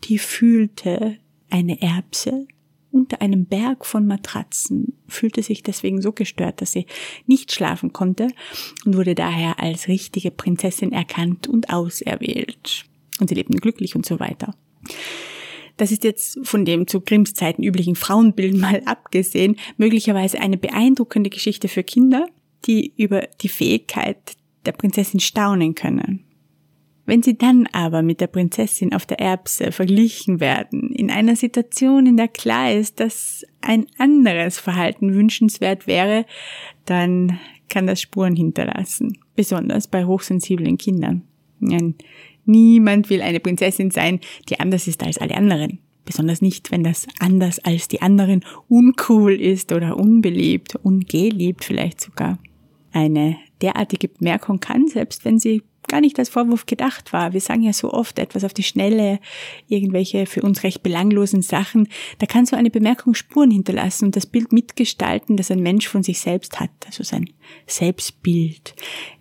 die 0.03 0.19
fühlte 0.19 1.17
eine 1.49 1.81
Erbse 1.81 2.47
unter 2.91 3.21
einem 3.21 3.45
Berg 3.45 3.85
von 3.85 4.05
Matratzen, 4.05 4.93
fühlte 5.07 5.43
sich 5.43 5.63
deswegen 5.63 6.01
so 6.01 6.11
gestört, 6.11 6.61
dass 6.61 6.71
sie 6.71 6.85
nicht 7.25 7.51
schlafen 7.51 7.93
konnte 7.93 8.27
und 8.85 8.95
wurde 8.95 9.15
daher 9.15 9.59
als 9.59 9.87
richtige 9.87 10.31
Prinzessin 10.31 10.91
erkannt 10.91 11.47
und 11.47 11.69
auserwählt. 11.69 12.85
Und 13.19 13.29
sie 13.29 13.35
lebten 13.35 13.57
glücklich 13.57 13.95
und 13.95 14.05
so 14.05 14.19
weiter. 14.19 14.55
Das 15.77 15.91
ist 15.91 16.03
jetzt 16.03 16.39
von 16.43 16.65
dem 16.65 16.87
zu 16.87 17.01
Grimms 17.01 17.33
Zeiten 17.33 17.63
üblichen 17.63 17.95
Frauenbild 17.95 18.55
mal 18.55 18.81
abgesehen, 18.85 19.57
möglicherweise 19.77 20.39
eine 20.39 20.57
beeindruckende 20.57 21.29
Geschichte 21.29 21.67
für 21.67 21.83
Kinder, 21.83 22.27
die 22.65 22.93
über 22.97 23.27
die 23.41 23.49
Fähigkeit 23.49 24.33
der 24.65 24.73
Prinzessin 24.73 25.19
staunen 25.19 25.73
können. 25.75 26.25
Wenn 27.11 27.23
sie 27.23 27.37
dann 27.37 27.67
aber 27.73 28.03
mit 28.03 28.21
der 28.21 28.27
Prinzessin 28.27 28.93
auf 28.93 29.05
der 29.05 29.19
Erbse 29.19 29.73
verglichen 29.73 30.39
werden, 30.39 30.93
in 30.93 31.11
einer 31.11 31.35
Situation, 31.35 32.05
in 32.05 32.15
der 32.15 32.29
klar 32.29 32.71
ist, 32.71 33.01
dass 33.01 33.45
ein 33.59 33.85
anderes 33.97 34.57
Verhalten 34.59 35.13
wünschenswert 35.13 35.87
wäre, 35.87 36.25
dann 36.85 37.37
kann 37.67 37.85
das 37.85 37.99
Spuren 37.99 38.37
hinterlassen, 38.37 39.17
besonders 39.35 39.89
bei 39.89 40.05
hochsensiblen 40.05 40.77
Kindern. 40.77 41.23
Niemand 42.45 43.09
will 43.09 43.21
eine 43.21 43.41
Prinzessin 43.41 43.91
sein, 43.91 44.21
die 44.47 44.61
anders 44.61 44.87
ist 44.87 45.03
als 45.03 45.17
alle 45.17 45.35
anderen. 45.35 45.79
Besonders 46.05 46.41
nicht, 46.41 46.71
wenn 46.71 46.85
das 46.85 47.07
anders 47.19 47.59
als 47.59 47.89
die 47.89 48.01
anderen 48.01 48.45
uncool 48.69 49.33
ist 49.33 49.73
oder 49.73 49.97
unbeliebt, 49.97 50.75
ungeliebt 50.75 51.65
vielleicht 51.65 51.99
sogar. 51.99 52.39
Eine 52.93 53.35
derartige 53.61 54.07
Bemerkung 54.07 54.61
kann, 54.61 54.87
selbst 54.87 55.25
wenn 55.25 55.39
sie 55.39 55.61
gar 55.87 56.01
nicht 56.01 56.17
als 56.19 56.29
Vorwurf 56.29 56.65
gedacht 56.65 57.13
war. 57.13 57.33
Wir 57.33 57.41
sagen 57.41 57.63
ja 57.63 57.73
so 57.73 57.91
oft 57.91 58.19
etwas 58.19 58.43
auf 58.43 58.53
die 58.53 58.63
Schnelle, 58.63 59.19
irgendwelche 59.67 60.25
für 60.25 60.41
uns 60.41 60.63
recht 60.63 60.83
belanglosen 60.83 61.41
Sachen. 61.41 61.87
Da 62.19 62.25
kann 62.25 62.45
so 62.45 62.55
eine 62.55 62.69
Bemerkung 62.69 63.13
Spuren 63.13 63.51
hinterlassen 63.51 64.05
und 64.05 64.15
das 64.15 64.25
Bild 64.25 64.51
mitgestalten, 64.51 65.37
das 65.37 65.51
ein 65.51 65.61
Mensch 65.61 65.87
von 65.87 66.03
sich 66.03 66.19
selbst 66.19 66.59
hat, 66.59 66.71
also 66.85 67.03
sein 67.03 67.29
Selbstbild, 67.67 68.75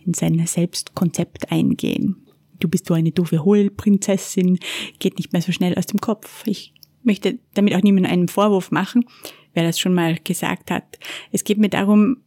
in 0.04 0.14
sein 0.14 0.44
Selbstkonzept 0.46 1.50
eingehen. 1.50 2.16
Du 2.58 2.68
bist 2.68 2.86
so 2.86 2.94
eine 2.94 3.10
doofe 3.10 3.44
Hohlprinzessin, 3.44 4.58
geht 4.98 5.16
nicht 5.16 5.32
mehr 5.32 5.42
so 5.42 5.52
schnell 5.52 5.74
aus 5.76 5.86
dem 5.86 6.00
Kopf. 6.00 6.46
Ich 6.46 6.74
möchte 7.02 7.38
damit 7.54 7.74
auch 7.74 7.82
niemandem 7.82 8.12
einen 8.12 8.28
Vorwurf 8.28 8.70
machen, 8.70 9.06
wer 9.54 9.64
das 9.64 9.78
schon 9.78 9.94
mal 9.94 10.16
gesagt 10.22 10.70
hat. 10.70 10.98
Es 11.32 11.44
geht 11.44 11.58
mir 11.58 11.70
darum, 11.70 12.18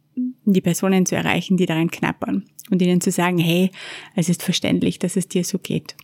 die 0.52 0.60
Personen 0.60 1.06
zu 1.06 1.16
erreichen, 1.16 1.56
die 1.56 1.66
daran 1.66 1.90
knappern 1.90 2.44
und 2.70 2.82
ihnen 2.82 3.00
zu 3.00 3.10
sagen, 3.10 3.38
hey, 3.38 3.70
es 4.14 4.28
ist 4.28 4.42
verständlich, 4.42 4.98
dass 4.98 5.16
es 5.16 5.28
dir 5.28 5.44
so 5.44 5.58
geht. 5.58 5.96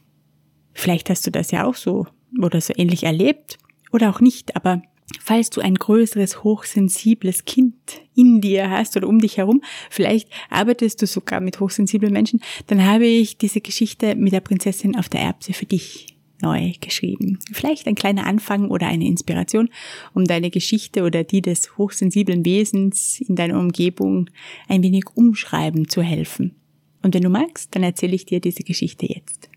Vielleicht 0.73 1.11
hast 1.11 1.27
du 1.27 1.31
das 1.31 1.51
ja 1.51 1.65
auch 1.65 1.75
so 1.75 2.07
oder 2.41 2.61
so 2.61 2.73
ähnlich 2.77 3.05
erlebt 3.05 3.59
oder 3.93 4.11
auch 4.11 4.21
nicht, 4.21 4.57
aber 4.57 4.83
falls 5.21 5.51
du 5.51 5.61
ein 5.61 5.75
größeres, 5.75 6.45
hochsensibles 6.45 7.45
Kind 7.45 7.75
in 8.15 8.41
dir 8.41 8.71
hast 8.71 8.97
oder 8.97 9.09
um 9.09 9.19
dich 9.19 9.39
herum, 9.39 9.63
vielleicht 9.91 10.29
arbeitest 10.49 11.03
du 11.03 11.07
sogar 11.07 11.41
mit 11.41 11.59
hochsensiblen 11.61 12.13
Menschen, 12.13 12.41
dann 12.69 12.85
habe 12.85 13.07
ich 13.07 13.39
diese 13.39 13.61
Geschichte 13.61 14.15
mit 14.15 14.33
der 14.33 14.41
Prinzessin 14.41 14.97
auf 14.97 15.09
der 15.09 15.21
Erbse 15.21 15.53
für 15.53 15.67
dich 15.67 16.20
neu 16.43 16.73
geschrieben. 16.81 17.39
Vielleicht 17.53 17.87
ein 17.87 17.95
kleiner 17.95 18.27
Anfang 18.27 18.71
oder 18.71 18.87
eine 18.87 19.07
Inspiration, 19.07 19.69
um 20.15 20.25
deine 20.25 20.51
Geschichte 20.51 21.03
oder 21.03 21.25
die 21.25 21.43
des 21.43 21.77
hochsensiblen 21.77 22.45
Wesens 22.45 23.21
in 23.21 23.37
deiner 23.37 23.59
Umgebung 23.59 24.31
ein 24.69 24.83
wenig 24.83 25.05
umschreiben 25.15 25.89
zu 25.89 26.03
helfen. 26.03 26.57
Und 27.03 27.15
wenn 27.15 27.23
du 27.23 27.31
magst, 27.31 27.75
dann 27.75 27.83
erzähle 27.83 28.15
ich 28.15 28.27
dir 28.27 28.41
diese 28.41 28.63
Geschichte 28.63 29.07
jetzt. 29.07 29.49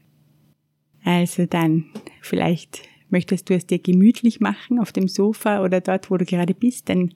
Also 1.04 1.46
dann, 1.46 1.86
vielleicht 2.22 2.82
möchtest 3.10 3.50
du 3.50 3.54
es 3.54 3.66
dir 3.66 3.80
gemütlich 3.80 4.40
machen 4.40 4.80
auf 4.80 4.92
dem 4.92 5.08
Sofa 5.08 5.64
oder 5.64 5.82
dort, 5.82 6.10
wo 6.10 6.18
du 6.18 6.26
gerade 6.26 6.54
bist, 6.54 6.90
denn 6.90 7.14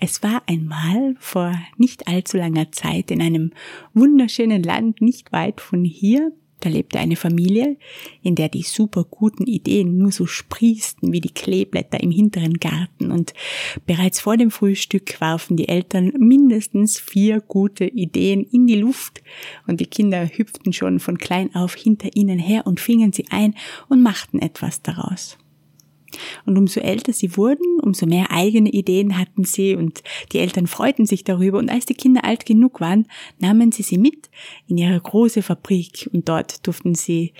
es 0.00 0.22
war 0.22 0.42
einmal 0.46 1.16
vor 1.18 1.54
nicht 1.76 2.08
allzu 2.08 2.38
langer 2.38 2.72
Zeit 2.72 3.10
in 3.10 3.20
einem 3.20 3.52
wunderschönen 3.94 4.62
Land 4.62 5.00
nicht 5.00 5.32
weit 5.32 5.60
von 5.60 5.84
hier 5.84 6.32
da 6.60 6.68
lebte 6.68 6.98
eine 6.98 7.16
Familie, 7.16 7.76
in 8.22 8.34
der 8.34 8.48
die 8.48 8.62
super 8.62 9.04
guten 9.04 9.44
Ideen 9.44 9.98
nur 9.98 10.12
so 10.12 10.26
sprießten 10.26 11.12
wie 11.12 11.20
die 11.20 11.32
Kleeblätter 11.32 12.00
im 12.00 12.10
hinteren 12.10 12.54
Garten 12.54 13.10
und 13.10 13.34
bereits 13.86 14.20
vor 14.20 14.36
dem 14.36 14.50
Frühstück 14.50 15.20
warfen 15.20 15.56
die 15.56 15.68
Eltern 15.68 16.12
mindestens 16.18 16.98
vier 16.98 17.40
gute 17.40 17.84
Ideen 17.84 18.44
in 18.44 18.66
die 18.66 18.76
Luft 18.76 19.22
und 19.66 19.80
die 19.80 19.86
Kinder 19.86 20.26
hüpften 20.26 20.72
schon 20.72 21.00
von 21.00 21.18
klein 21.18 21.54
auf 21.54 21.74
hinter 21.74 22.14
ihnen 22.14 22.38
her 22.38 22.66
und 22.66 22.80
fingen 22.80 23.12
sie 23.12 23.26
ein 23.30 23.54
und 23.88 24.02
machten 24.02 24.40
etwas 24.40 24.82
daraus. 24.82 25.38
Und 26.46 26.56
umso 26.56 26.80
älter 26.80 27.12
sie 27.12 27.36
wurden, 27.36 27.80
umso 27.80 28.06
mehr 28.06 28.30
eigene 28.30 28.70
Ideen 28.70 29.18
hatten 29.18 29.44
sie 29.44 29.74
und 29.74 30.02
die 30.32 30.38
Eltern 30.38 30.66
freuten 30.66 31.06
sich 31.06 31.24
darüber 31.24 31.58
und 31.58 31.70
als 31.70 31.86
die 31.86 31.94
Kinder 31.94 32.24
alt 32.24 32.46
genug 32.46 32.80
waren, 32.80 33.06
nahmen 33.38 33.72
sie 33.72 33.82
sie 33.82 33.98
mit 33.98 34.30
in 34.66 34.78
ihre 34.78 35.00
große 35.00 35.42
Fabrik 35.42 36.08
und 36.12 36.28
dort 36.28 36.66
durften 36.66 36.94
sie 36.94 37.32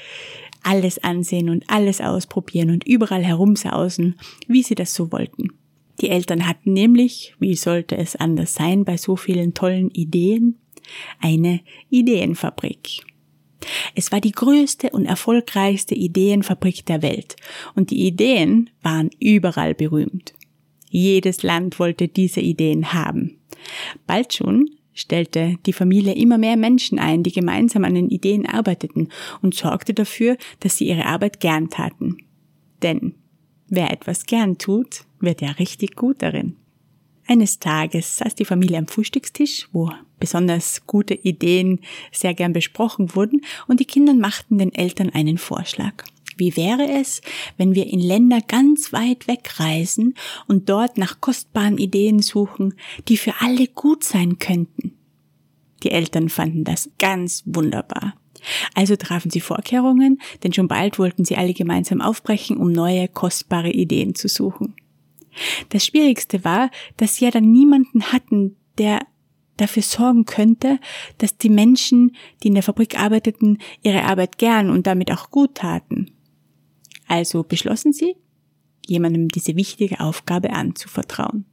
alles 0.63 1.03
ansehen 1.03 1.49
und 1.49 1.65
alles 1.69 2.01
ausprobieren 2.01 2.71
und 2.71 2.87
überall 2.87 3.25
herumsausen, 3.25 4.19
wie 4.47 4.63
sie 4.63 4.75
das 4.75 4.95
so 4.95 5.13
wollten. 5.13 5.49
Die 6.01 6.11
Eltern 6.11 6.47
hatten 6.47 6.73
nämlich, 6.73 7.35
wie 7.41 7.57
sollte 7.57 7.97
es 7.97 8.17
anders 8.17 8.55
sein 8.55 8.85
bei 8.85 8.97
so 8.97 9.17
vielen 9.17 9.55
tollen 9.55 9.91
Ideen, 9.91 10.59
eine 11.21 11.61
Ideenfabrik. 11.91 13.05
Es 13.95 14.13
war 14.13 14.21
die 14.21 14.33
größte 14.33 14.91
und 14.91 15.07
erfolgreichste 15.07 15.95
Ideenfabrik 15.95 16.87
der 16.87 17.03
Welt 17.03 17.37
und 17.75 17.91
die 17.91 18.07
Ideen 18.07 18.71
waren 18.83 19.11
überall 19.21 19.75
berühmt. 19.75 20.35
Jedes 20.91 21.43
Land 21.43 21.79
wollte 21.79 22.09
diese 22.09 22.41
Ideen 22.41 22.93
haben. 22.93 23.39
Bald 24.07 24.33
schon 24.33 24.71
stellte 24.95 25.57
die 25.67 25.73
Familie 25.73 26.15
immer 26.15 26.39
mehr 26.39 26.57
Menschen 26.57 26.99
ein, 26.99 27.23
die 27.23 27.33
gemeinsam 27.33 27.85
an 27.85 27.95
den 27.95 28.09
Ideen 28.09 28.47
arbeiteten 28.47 29.09
und 29.43 29.55
sorgte 29.55 29.95
dafür, 29.95 30.37
dass 30.61 30.77
sie 30.77 30.89
ihre 30.89 31.07
Arbeit 31.07 31.41
gern 31.41 31.69
taten. 31.71 32.19
Denn 32.83 33.15
wer 33.69 33.93
etwas 33.93 34.27
gern 34.27 34.59
tut, 34.59 35.05
wird 35.21 35.41
ja 35.41 35.51
richtig 35.53 35.95
gut 35.95 36.23
darin. 36.23 36.57
Eines 37.27 37.59
Tages 37.59 38.17
saß 38.17 38.35
die 38.35 38.45
Familie 38.45 38.79
am 38.79 38.89
Frühstückstisch, 38.89 39.69
wo 39.73 39.91
besonders 40.19 40.87
gute 40.87 41.15
Ideen 41.15 41.81
sehr 42.13 42.35
gern 42.35 42.53
besprochen 42.53 43.15
wurden, 43.15 43.43
und 43.67 43.81
die 43.81 43.85
Kinder 43.85 44.15
machten 44.15 44.59
den 44.59 44.75
Eltern 44.75 45.11
einen 45.11 45.39
Vorschlag. 45.39 46.05
Wie 46.37 46.57
wäre 46.57 46.89
es, 46.89 47.21
wenn 47.57 47.75
wir 47.75 47.89
in 47.89 47.99
Länder 47.99 48.41
ganz 48.41 48.93
weit 48.93 49.27
wegreisen 49.27 50.15
und 50.47 50.69
dort 50.69 50.97
nach 50.97 51.21
kostbaren 51.21 51.79
Ideen 51.79 52.23
suchen, 52.23 52.75
die 53.09 53.17
für 53.17 53.35
alle 53.41 53.67
gut 53.67 54.05
sein 54.05 54.39
könnten? 54.39 54.93
Die 55.83 55.91
Eltern 55.91 56.29
fanden 56.29 56.63
das 56.63 56.91
ganz 56.99 57.43
wunderbar. 57.45 58.15
Also 58.75 58.95
trafen 58.95 59.31
sie 59.31 59.41
Vorkehrungen, 59.41 60.21
denn 60.43 60.53
schon 60.53 60.69
bald 60.69 61.01
wollten 61.01 61.25
sie 61.25 61.37
alle 61.37 61.55
gemeinsam 61.55 62.01
aufbrechen, 62.01 62.57
um 62.57 62.71
neue, 62.71 63.09
kostbare 63.09 63.71
Ideen 63.71 64.15
zu 64.15 64.29
suchen. 64.29 64.75
Das 65.71 65.87
Schwierigste 65.87 66.45
war, 66.45 66.71
dass 66.97 67.17
sie 67.17 67.25
ja 67.25 67.31
dann 67.31 67.51
niemanden 67.51 68.13
hatten, 68.13 68.57
der 68.79 69.01
dafür 69.61 69.83
sorgen 69.83 70.25
könnte, 70.25 70.79
dass 71.19 71.37
die 71.37 71.51
Menschen, 71.51 72.17
die 72.43 72.49
in 72.49 72.55
der 72.55 72.63
Fabrik 72.63 72.99
arbeiteten, 72.99 73.59
ihre 73.83 74.05
Arbeit 74.05 74.39
gern 74.39 74.71
und 74.71 74.87
damit 74.87 75.13
auch 75.13 75.31
gut 75.31 75.57
taten. 75.57 76.11
Also 77.07 77.43
beschlossen 77.43 77.93
sie, 77.93 78.17
jemandem 78.87 79.29
diese 79.29 79.57
wichtige 79.57 80.01
Aufgabe 80.01 80.51
anzuvertrauen. 80.51 81.45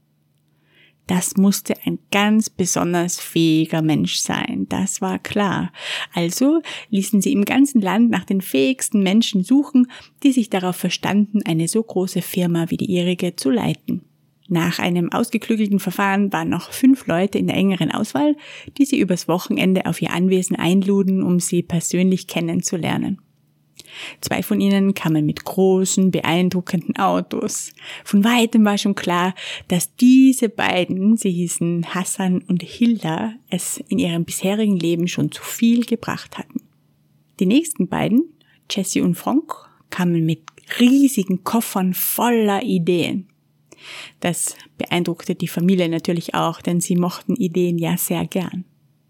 Das 1.08 1.38
musste 1.38 1.76
ein 1.86 2.00
ganz 2.12 2.50
besonders 2.50 3.20
fähiger 3.20 3.84
Mensch 3.84 4.18
sein, 4.18 4.66
das 4.70 5.02
war 5.02 5.20
klar. 5.20 5.72
Also 6.14 6.62
ließen 6.90 7.22
sie 7.22 7.32
im 7.32 7.46
ganzen 7.46 7.80
Land 7.80 8.10
nach 8.10 8.26
den 8.26 8.42
fähigsten 8.42 9.04
Menschen 9.04 9.44
suchen, 9.44 9.88
die 10.24 10.32
sich 10.32 10.50
darauf 10.50 10.76
verstanden, 10.76 11.44
eine 11.46 11.68
so 11.68 11.84
große 11.84 12.24
Firma 12.24 12.72
wie 12.72 12.78
die 12.78 12.90
ihrige 12.90 13.36
zu 13.36 13.52
leiten. 13.52 14.02
Nach 14.48 14.78
einem 14.78 15.12
ausgeklügelten 15.12 15.80
Verfahren 15.80 16.32
waren 16.32 16.50
noch 16.50 16.72
fünf 16.72 17.08
Leute 17.08 17.40
in 17.40 17.48
der 17.48 17.56
engeren 17.56 17.92
Auswahl, 17.92 18.36
die 18.78 18.86
sie 18.86 19.00
übers 19.00 19.28
Wochenende 19.28 19.88
auf 19.88 20.02
ihr 20.02 20.12
Anwesen 20.12 20.56
einluden, 20.56 21.24
um 21.24 21.40
sie 21.40 21.64
persönlich 21.64 22.28
kennenzulernen. 22.28 23.20
Zwei 24.22 24.44
von 24.44 24.62
ihnen 24.62 24.94
kamen 24.94 25.26
mit 25.26 25.46
großen, 25.46 26.12
beeindruckenden 26.12 26.98
Autos. 26.98 27.74
Von 28.04 28.24
weitem 28.24 28.66
war 28.66 28.78
schon 28.78 28.96
klar, 28.96 29.34
dass 29.68 29.96
diese 29.96 30.50
beiden, 30.50 31.18
sie 31.18 31.32
hießen 31.32 31.94
Hassan 31.94 32.42
und 32.48 32.62
Hilda, 32.62 33.34
es 33.50 33.78
in 33.88 34.00
ihrem 34.00 34.26
bisherigen 34.26 34.78
Leben 34.78 35.08
schon 35.08 35.32
zu 35.32 35.44
viel 35.44 35.86
gebracht 35.86 36.38
hatten. 36.38 36.62
Die 37.40 37.46
nächsten 37.46 37.88
beiden, 37.88 38.24
Jesse 38.70 39.04
und 39.04 39.16
Frank, 39.16 39.54
kamen 39.90 40.26
mit 40.26 40.42
riesigen 40.80 41.44
Koffern 41.44 41.94
voller 41.94 42.64
Ideen. 42.64 43.28
Das 44.20 44.56
beeindruckte 44.78 45.36
die 45.36 45.48
Familie 45.48 45.90
natürlich 45.90 46.34
auch, 46.34 46.62
denn 46.62 46.80
sie 46.80 46.96
mochten 46.96 47.36
Ideen 47.36 47.78
ja 47.78 47.98
sehr 47.98 48.26
gern. 48.26 48.66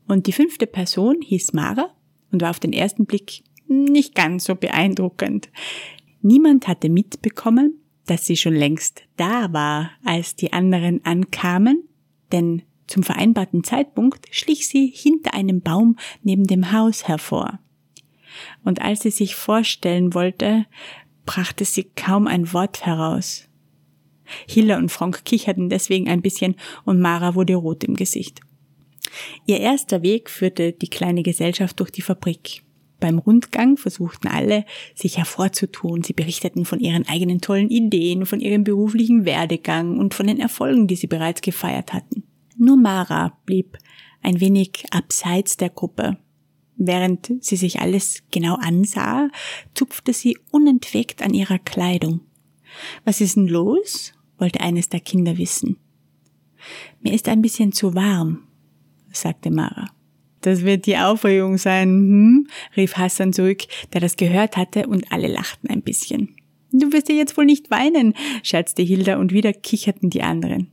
Und 0.08 0.28
die 0.28 0.34
fünfte 0.34 0.68
Person 0.68 1.22
hieß 1.22 1.54
Mara 1.54 1.90
und 2.32 2.42
war 2.42 2.50
auf 2.50 2.60
den 2.60 2.74
ersten 2.74 3.06
Blick 3.06 3.44
nicht 3.68 4.16
ganz 4.16 4.46
so 4.46 4.56
beeindruckend. 4.56 5.50
Niemand 6.22 6.68
hatte 6.68 6.90
mitbekommen, 6.90 7.80
dass 8.06 8.26
sie 8.26 8.38
schon 8.38 8.54
längst 8.54 9.04
da 9.18 9.52
war, 9.52 9.92
als 10.04 10.36
die 10.36 10.54
anderen 10.54 11.04
ankamen, 11.06 11.88
denn 12.32 12.62
zum 12.88 13.04
vereinbarten 13.04 13.64
Zeitpunkt 13.64 14.28
schlich 14.32 14.68
sie 14.68 14.88
hinter 14.88 15.34
einem 15.34 15.62
Baum 15.62 15.98
neben 16.22 16.46
dem 16.46 16.72
Haus 16.72 17.08
hervor. 17.08 17.60
Und 18.64 18.82
als 18.82 19.02
sie 19.02 19.12
sich 19.12 19.36
vorstellen 19.36 20.14
wollte, 20.14 20.66
brachte 21.26 21.66
sie 21.66 21.86
kaum 21.96 22.28
ein 22.28 22.54
Wort 22.54 22.86
heraus. 22.86 23.48
Hilla 24.48 24.78
und 24.78 24.92
Frank 24.92 25.26
kicherten 25.26 25.70
deswegen 25.70 26.10
ein 26.10 26.22
bisschen 26.22 26.56
und 26.84 27.00
Mara 27.00 27.36
wurde 27.36 27.56
rot 27.56 27.84
im 27.84 27.96
Gesicht. 27.96 28.42
Ihr 29.46 29.60
erster 29.60 30.02
Weg 30.02 30.30
führte 30.30 30.74
die 30.74 30.90
kleine 30.90 31.24
Gesellschaft 31.24 31.80
durch 31.80 31.92
die 31.92 32.02
Fabrik. 32.02 32.64
Beim 33.00 33.20
Rundgang 33.20 33.78
versuchten 33.78 34.28
alle, 34.28 34.66
sich 34.96 35.18
hervorzutun. 35.18 36.04
Sie 36.04 36.14
berichteten 36.14 36.66
von 36.66 36.80
ihren 36.80 37.08
eigenen 37.08 37.42
tollen 37.42 37.70
Ideen, 37.70 38.26
von 38.26 38.40
ihrem 38.40 38.64
beruflichen 38.64 39.26
Werdegang 39.26 40.00
und 40.00 40.14
von 40.14 40.28
den 40.28 40.40
Erfolgen, 40.40 40.88
die 40.88 40.96
sie 40.96 41.08
bereits 41.08 41.42
gefeiert 41.42 41.94
hatten. 41.94 42.24
Nur 42.58 42.78
Mara 42.78 43.38
blieb 43.46 43.78
ein 44.22 44.40
wenig 44.40 44.86
abseits 44.92 45.58
der 45.58 45.70
Gruppe. 45.70 46.18
Während 46.78 47.32
sie 47.42 47.56
sich 47.56 47.80
alles 47.80 48.24
genau 48.32 48.56
ansah, 48.56 49.30
zupfte 49.74 50.14
sie 50.14 50.38
unentwegt 50.52 51.22
an 51.22 51.34
ihrer 51.34 51.60
Kleidung. 51.60 52.22
Was 53.04 53.22
ist 53.22 53.36
denn 53.36 53.48
los? 53.48 54.14
Wollte 54.38 54.62
eines 54.62 54.90
der 54.90 55.00
Kinder 55.00 55.38
wissen. 55.38 55.78
Mir 57.02 57.14
ist 57.14 57.28
ein 57.28 57.42
bisschen 57.42 57.72
zu 57.72 57.94
warm, 57.94 58.44
sagte 59.12 59.52
Mara. 59.52 59.90
Das 60.42 60.64
wird 60.64 60.86
die 60.86 60.98
Aufregung 60.98 61.58
sein, 61.58 61.90
hm? 61.90 62.48
rief 62.78 62.98
Hassan 62.98 63.34
zurück, 63.34 63.64
der 63.94 64.02
das 64.02 64.16
gehört 64.16 64.58
hatte, 64.58 64.88
und 64.88 65.12
alle 65.12 65.28
lachten 65.28 65.70
ein 65.70 65.82
bisschen. 65.82 66.36
Du 66.72 66.92
wirst 66.92 67.10
ja 67.10 67.16
jetzt 67.16 67.38
wohl 67.38 67.46
nicht 67.46 67.72
weinen, 67.72 68.14
scherzte 68.44 68.84
Hilda, 68.84 69.18
und 69.18 69.32
wieder 69.32 69.54
kicherten 69.54 70.10
die 70.10 70.22
anderen. 70.22 70.68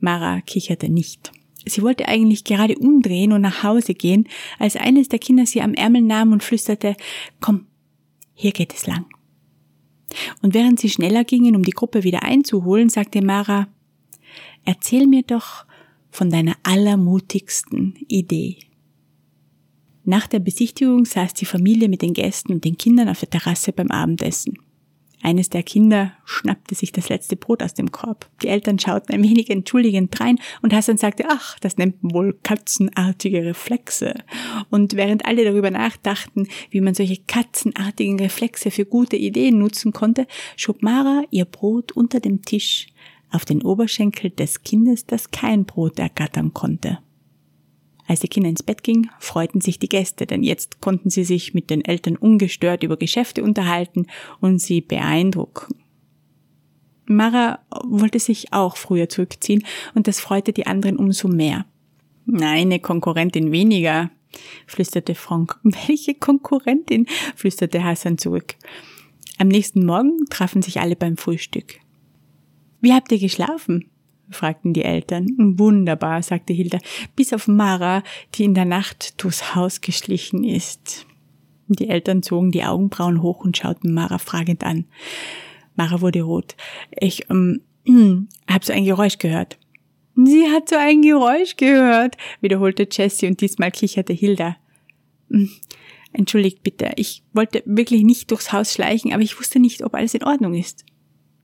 Mara 0.00 0.40
kicherte 0.40 0.88
nicht. 0.88 1.32
Sie 1.66 1.82
wollte 1.82 2.08
eigentlich 2.08 2.44
gerade 2.44 2.78
umdrehen 2.78 3.32
und 3.32 3.42
nach 3.42 3.62
Hause 3.62 3.94
gehen, 3.94 4.28
als 4.58 4.76
eines 4.76 5.08
der 5.08 5.18
Kinder 5.18 5.46
sie 5.46 5.60
am 5.60 5.74
Ärmel 5.74 6.02
nahm 6.02 6.32
und 6.32 6.42
flüsterte, 6.42 6.96
komm, 7.40 7.66
hier 8.34 8.52
geht 8.52 8.74
es 8.74 8.86
lang. 8.86 9.06
Und 10.42 10.54
während 10.54 10.80
sie 10.80 10.88
schneller 10.88 11.24
gingen, 11.24 11.56
um 11.56 11.62
die 11.62 11.72
Gruppe 11.72 12.04
wieder 12.04 12.22
einzuholen, 12.22 12.88
sagte 12.88 13.22
Mara, 13.22 13.68
erzähl 14.64 15.06
mir 15.06 15.22
doch, 15.22 15.66
von 16.10 16.30
deiner 16.30 16.56
allermutigsten 16.62 17.94
Idee. 18.08 18.58
Nach 20.04 20.26
der 20.26 20.38
Besichtigung 20.38 21.04
saß 21.04 21.34
die 21.34 21.44
Familie 21.44 21.88
mit 21.88 22.00
den 22.00 22.14
Gästen 22.14 22.52
und 22.52 22.64
den 22.64 22.78
Kindern 22.78 23.10
auf 23.10 23.20
der 23.20 23.30
Terrasse 23.30 23.72
beim 23.72 23.90
Abendessen. 23.90 24.58
Eines 25.22 25.50
der 25.50 25.62
Kinder 25.62 26.12
schnappte 26.24 26.74
sich 26.74 26.92
das 26.92 27.08
letzte 27.08 27.36
Brot 27.36 27.62
aus 27.62 27.74
dem 27.74 27.90
Korb. 27.90 28.28
Die 28.42 28.48
Eltern 28.48 28.78
schauten 28.78 29.14
ein 29.14 29.22
wenig 29.22 29.50
entschuldigend 29.50 30.16
drein 30.16 30.38
und 30.62 30.72
Hassan 30.72 30.96
sagte, 30.96 31.24
ach, 31.28 31.58
das 31.58 31.76
nennt 31.76 32.02
man 32.02 32.14
wohl 32.14 32.38
katzenartige 32.42 33.44
Reflexe. 33.44 34.14
Und 34.70 34.94
während 34.94 35.26
alle 35.26 35.44
darüber 35.44 35.70
nachdachten, 35.70 36.46
wie 36.70 36.80
man 36.80 36.94
solche 36.94 37.18
katzenartigen 37.26 38.18
Reflexe 38.20 38.70
für 38.70 38.84
gute 38.84 39.16
Ideen 39.16 39.58
nutzen 39.58 39.92
konnte, 39.92 40.26
schob 40.56 40.82
Mara 40.82 41.22
ihr 41.30 41.46
Brot 41.46 41.92
unter 41.92 42.20
dem 42.20 42.42
Tisch 42.42 42.86
auf 43.30 43.44
den 43.44 43.62
Oberschenkel 43.62 44.30
des 44.30 44.62
Kindes, 44.62 45.04
das 45.06 45.30
kein 45.30 45.64
Brot 45.64 45.98
ergattern 45.98 46.54
konnte. 46.54 46.98
Als 48.08 48.20
die 48.20 48.28
Kinder 48.28 48.48
ins 48.48 48.62
Bett 48.62 48.82
ging, 48.82 49.10
freuten 49.20 49.60
sich 49.60 49.78
die 49.78 49.88
Gäste, 49.88 50.26
denn 50.26 50.42
jetzt 50.42 50.80
konnten 50.80 51.10
sie 51.10 51.24
sich 51.24 51.52
mit 51.52 51.68
den 51.68 51.84
Eltern 51.84 52.16
ungestört 52.16 52.82
über 52.82 52.96
Geschäfte 52.96 53.44
unterhalten 53.44 54.06
und 54.40 54.60
sie 54.60 54.80
beeindrucken. 54.80 55.74
Mara 57.04 57.60
wollte 57.84 58.18
sich 58.18 58.52
auch 58.52 58.78
früher 58.78 59.10
zurückziehen 59.10 59.62
und 59.94 60.08
das 60.08 60.20
freute 60.20 60.54
die 60.54 60.66
anderen 60.66 60.96
umso 60.96 61.28
mehr. 61.28 61.66
Eine 62.40 62.80
Konkurrentin 62.80 63.52
weniger, 63.52 64.10
flüsterte 64.66 65.14
Frank. 65.14 65.58
Welche 65.62 66.14
Konkurrentin? 66.14 67.06
flüsterte 67.36 67.84
Hassan 67.84 68.16
zurück. 68.16 68.56
Am 69.36 69.48
nächsten 69.48 69.84
Morgen 69.84 70.24
trafen 70.30 70.62
sich 70.62 70.80
alle 70.80 70.96
beim 70.96 71.18
Frühstück. 71.18 71.78
Wie 72.80 72.94
habt 72.94 73.12
ihr 73.12 73.18
geschlafen? 73.18 73.90
Fragten 74.30 74.72
die 74.72 74.84
Eltern. 74.84 75.28
Wunderbar, 75.36 76.22
sagte 76.22 76.52
Hilda, 76.52 76.78
bis 77.16 77.32
auf 77.32 77.48
Mara, 77.48 78.02
die 78.34 78.44
in 78.44 78.54
der 78.54 78.64
Nacht 78.64 79.22
durchs 79.22 79.54
Haus 79.54 79.80
geschlichen 79.80 80.44
ist. 80.44 81.06
Die 81.68 81.88
Eltern 81.88 82.22
zogen 82.22 82.50
die 82.50 82.64
Augenbrauen 82.64 83.22
hoch 83.22 83.44
und 83.44 83.56
schauten 83.56 83.92
Mara 83.92 84.18
fragend 84.18 84.64
an. 84.64 84.86
Mara 85.76 86.00
wurde 86.00 86.22
rot. 86.22 86.56
Ich 86.98 87.28
ähm, 87.30 87.60
hab 88.48 88.64
so 88.64 88.72
ein 88.72 88.84
Geräusch 88.84 89.18
gehört. 89.18 89.58
Sie 90.16 90.48
hat 90.48 90.68
so 90.68 90.76
ein 90.76 91.02
Geräusch 91.02 91.56
gehört, 91.56 92.16
wiederholte 92.40 92.88
Jessie 92.90 93.28
und 93.28 93.40
diesmal 93.40 93.70
kicherte 93.70 94.12
Hilda. 94.12 94.56
Hm, 95.30 95.48
entschuldigt 96.12 96.64
bitte, 96.64 96.90
ich 96.96 97.22
wollte 97.32 97.62
wirklich 97.66 98.02
nicht 98.02 98.30
durchs 98.30 98.52
Haus 98.52 98.72
schleichen, 98.72 99.12
aber 99.12 99.22
ich 99.22 99.38
wusste 99.38 99.60
nicht, 99.60 99.84
ob 99.84 99.94
alles 99.94 100.14
in 100.14 100.24
Ordnung 100.24 100.54
ist. 100.54 100.84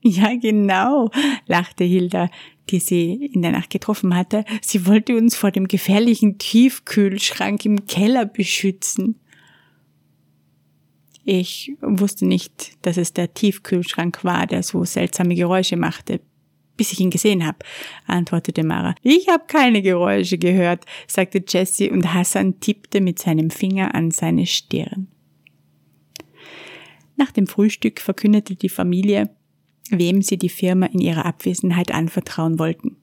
Ja, 0.01 0.35
genau, 0.35 1.09
lachte 1.47 1.85
Hilda, 1.85 2.29
die 2.69 2.79
sie 2.79 3.29
in 3.33 3.41
der 3.41 3.51
Nacht 3.51 3.69
getroffen 3.69 4.15
hatte. 4.15 4.45
Sie 4.61 4.85
wollte 4.85 5.15
uns 5.15 5.35
vor 5.35 5.51
dem 5.51 5.67
gefährlichen 5.67 6.37
Tiefkühlschrank 6.37 7.65
im 7.65 7.85
Keller 7.85 8.25
beschützen. 8.25 9.19
Ich 11.23 11.73
wusste 11.81 12.25
nicht, 12.27 12.77
dass 12.83 12.97
es 12.97 13.13
der 13.13 13.33
Tiefkühlschrank 13.33 14.23
war, 14.23 14.45
der 14.45 14.61
so 14.61 14.83
seltsame 14.83 15.33
Geräusche 15.33 15.75
machte, 15.75 16.21
bis 16.77 16.91
ich 16.91 16.99
ihn 16.99 17.09
gesehen 17.09 17.45
habe, 17.45 17.59
antwortete 18.05 18.63
Mara. 18.63 18.93
Ich 19.01 19.27
habe 19.27 19.45
keine 19.47 19.81
Geräusche 19.81 20.37
gehört, 20.37 20.85
sagte 21.07 21.43
Jessie 21.47 21.89
und 21.89 22.13
Hassan 22.13 22.59
tippte 22.59 23.01
mit 23.01 23.17
seinem 23.17 23.49
Finger 23.49 23.95
an 23.95 24.11
seine 24.11 24.45
Stirn. 24.45 25.07
Nach 27.15 27.31
dem 27.31 27.47
Frühstück 27.47 28.01
verkündete 28.01 28.55
die 28.55 28.69
Familie, 28.69 29.29
wem 29.89 30.21
sie 30.21 30.37
die 30.37 30.49
Firma 30.49 30.87
in 30.87 30.99
ihrer 30.99 31.25
Abwesenheit 31.25 31.91
anvertrauen 31.91 32.59
wollten. 32.59 32.97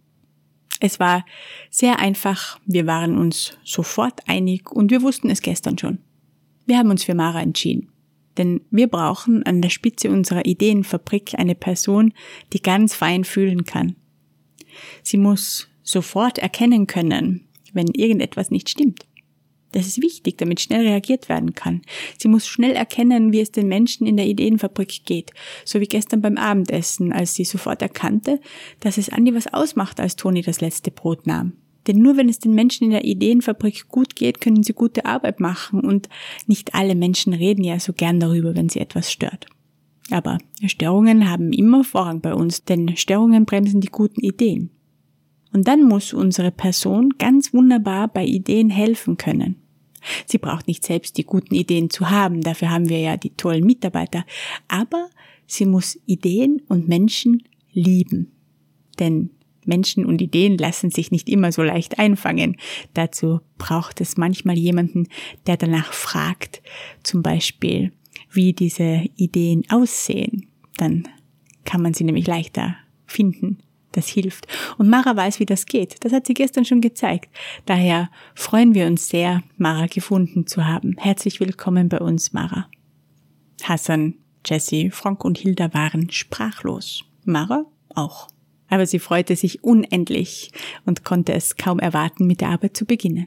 Es 0.81 0.99
war 0.99 1.25
sehr 1.71 2.01
einfach, 2.01 2.59
wir 2.67 2.87
waren 2.87 3.17
uns 3.17 3.57
sofort 3.63 4.29
einig 4.29 4.71
und 4.73 4.91
wir 4.91 5.03
wussten 5.03 5.31
es 5.31 5.41
gestern 5.41 5.79
schon. 5.79 5.99
Wir 6.67 6.79
haben 6.79 6.91
uns 6.91 7.05
für 7.05 7.15
Mara 7.15 7.41
entschieden. 7.41 7.89
Denn 8.37 8.63
wir 8.71 8.89
brauchen 8.89 9.43
an 9.45 9.61
der 9.61 9.69
Spitze 9.69 10.11
unserer 10.11 10.47
Ideenfabrik 10.47 11.35
eine 11.37 11.55
Person, 11.55 12.15
die 12.53 12.63
ganz 12.63 12.95
fein 12.95 13.25
fühlen 13.25 13.65
kann. 13.65 13.95
Sie 15.03 15.19
muss 15.19 15.69
sofort 15.83 16.39
erkennen 16.39 16.87
können, 16.87 17.47
wenn 17.73 17.89
irgendetwas 17.89 18.51
nicht 18.51 18.71
stimmt. 18.71 19.07
Das 19.73 19.87
ist 19.87 20.03
wichtig, 20.03 20.39
damit 20.39 20.61
schnell 20.61 20.87
reagiert 20.87 21.29
werden 21.29 21.55
kann. 21.55 21.83
Sie 22.19 22.29
muss 22.29 22.47
schnell 22.47 22.73
erkennen, 22.73 23.33
wie 23.33 23.41
es 23.41 23.51
den 23.51 23.69
Menschen 23.69 24.07
in 24.07 24.17
der 24.17 24.27
Ideenfabrik 24.27 25.05
geht. 25.07 25.33
So 25.65 25.81
wie 25.81 25.87
gestern 25.87 26.21
beim 26.21 26.37
Abendessen, 26.37 27.13
als 27.13 27.35
sie 27.35 27.45
sofort 27.45 27.83
erkannte, 27.83 28.41
dass 28.81 28.99
es 28.99 29.09
Andi 29.09 29.35
was 29.35 29.53
ausmacht, 29.53 29.99
als 29.99 30.17
Toni 30.17 30.43
das 30.43 30.61
letzte 30.61 30.91
Brot 30.91 31.27
nahm. 31.27 31.55
Denn 31.87 31.99
nur 31.99 32.17
wenn 32.17 32.29
es 32.29 32.39
den 32.39 32.55
Menschen 32.55 32.85
in 32.85 32.91
der 32.91 33.05
Ideenfabrik 33.05 33.89
gut 33.89 34.15
geht, 34.15 34.41
können 34.41 34.63
sie 34.63 34.73
gute 34.73 35.05
Arbeit 35.05 35.41
machen 35.41 35.81
und 35.81 36.09
nicht 36.47 36.75
alle 36.75 36.95
Menschen 36.95 37.33
reden 37.33 37.65
ja 37.65 37.81
so 37.81 37.93
gern 37.93 38.21
darüber, 38.21 38.55
wenn 38.55 38.69
sie 38.69 38.79
etwas 38.79 39.11
stört. 39.11 39.47
Aber 40.11 40.39
Störungen 40.67 41.29
haben 41.29 41.53
immer 41.53 41.85
Vorrang 41.85 42.21
bei 42.21 42.35
uns, 42.35 42.65
denn 42.65 42.97
Störungen 42.97 43.47
bremsen 43.47 43.81
die 43.81 43.89
guten 43.89 44.21
Ideen. 44.21 44.71
Und 45.53 45.69
dann 45.69 45.83
muss 45.83 46.13
unsere 46.13 46.51
Person 46.51 47.15
ganz 47.19 47.53
wunderbar 47.53 48.09
bei 48.09 48.25
Ideen 48.25 48.71
helfen 48.71 49.17
können. 49.17 49.62
Sie 50.27 50.39
braucht 50.39 50.69
nicht 50.69 50.85
selbst 50.85 51.17
die 51.19 51.25
guten 51.25 51.55
Ideen 51.55 51.91
zu 51.91 52.11
haben, 52.11 52.41
dafür 52.41 52.71
haben 52.71 52.89
wir 52.89 52.99
ja 52.99 53.17
die 53.17 53.35
tollen 53.35 53.65
Mitarbeiter, 53.65 54.25
aber 54.69 55.09
sie 55.47 55.67
muss 55.67 55.99
Ideen 56.07 56.63
und 56.69 56.89
Menschen 56.89 57.43
lieben. 57.73 58.33
Denn 58.99 59.31
Menschen 59.65 60.05
und 60.05 60.21
Ideen 60.21 60.59
lassen 60.59 60.91
sich 60.91 61.11
nicht 61.11 61.29
immer 61.29 61.53
so 61.53 61.63
leicht 61.63 61.99
einfangen. 61.99 62.57
Dazu 62.95 63.41
braucht 63.59 64.01
es 64.01 64.17
manchmal 64.17 64.59
jemanden, 64.59 65.09
der 65.47 65.57
danach 65.57 65.93
fragt, 65.93 66.63
zum 67.03 67.23
Beispiel, 67.23 67.93
wie 68.31 68.53
diese 68.53 69.05
Ideen 69.17 69.65
aussehen. 69.71 70.47
Dann 70.77 71.09
kann 71.65 71.83
man 71.83 71.95
sie 71.95 72.05
nämlich 72.05 72.27
leichter 72.27 72.77
finden. 73.07 73.59
Das 73.93 74.09
hilft. 74.09 74.47
Und 74.79 74.89
Mara 74.89 75.15
weiß, 75.17 75.39
wie 75.39 75.47
das 75.47 75.67
geht. 75.67 76.05
Das 76.05 76.13
hat 76.13 76.27
sie 76.27 76.35
gestern 76.35 76.65
schon 76.65 76.81
gezeigt. 76.81 77.31
Daher 77.67 78.11
freuen 78.35 78.75
wir 78.75 78.87
uns 78.87 79.09
sehr, 79.09 79.43
Mara 79.59 79.87
gefunden 79.87 80.47
zu 80.47 80.67
haben. 80.67 80.97
Herzlich 80.99 81.41
willkommen 81.41 81.89
bei 81.89 81.99
uns, 81.99 82.33
Mara. 82.33 82.69
Hassan, 83.63 84.15
Jesse, 84.45 84.91
Frank 84.91 85.25
und 85.25 85.39
Hilda 85.39 85.73
waren 85.75 86.11
sprachlos. 86.11 87.05
Mara 87.25 87.65
auch 87.95 88.29
aber 88.73 88.87
sie 88.87 89.01
freute 89.01 89.37
sich 89.37 89.63
unendlich 89.63 90.51
und 90.87 91.05
konnte 91.05 91.35
es 91.35 91.57
kaum 91.59 91.79
erwarten, 91.79 92.27
mit 92.27 92.41
der 92.41 92.49
Arbeit 92.49 92.75
zu 92.75 92.87
beginnen. 92.87 93.27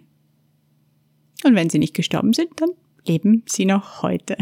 Und 1.43 1.53
wenn 1.53 1.69
sie 1.69 1.77
nicht 1.77 1.93
gestorben 1.93 2.33
sind, 2.33 2.49
dann 2.59 2.71
leben 3.05 3.43
sie 3.45 3.65
noch 3.65 4.01
heute. 4.01 4.37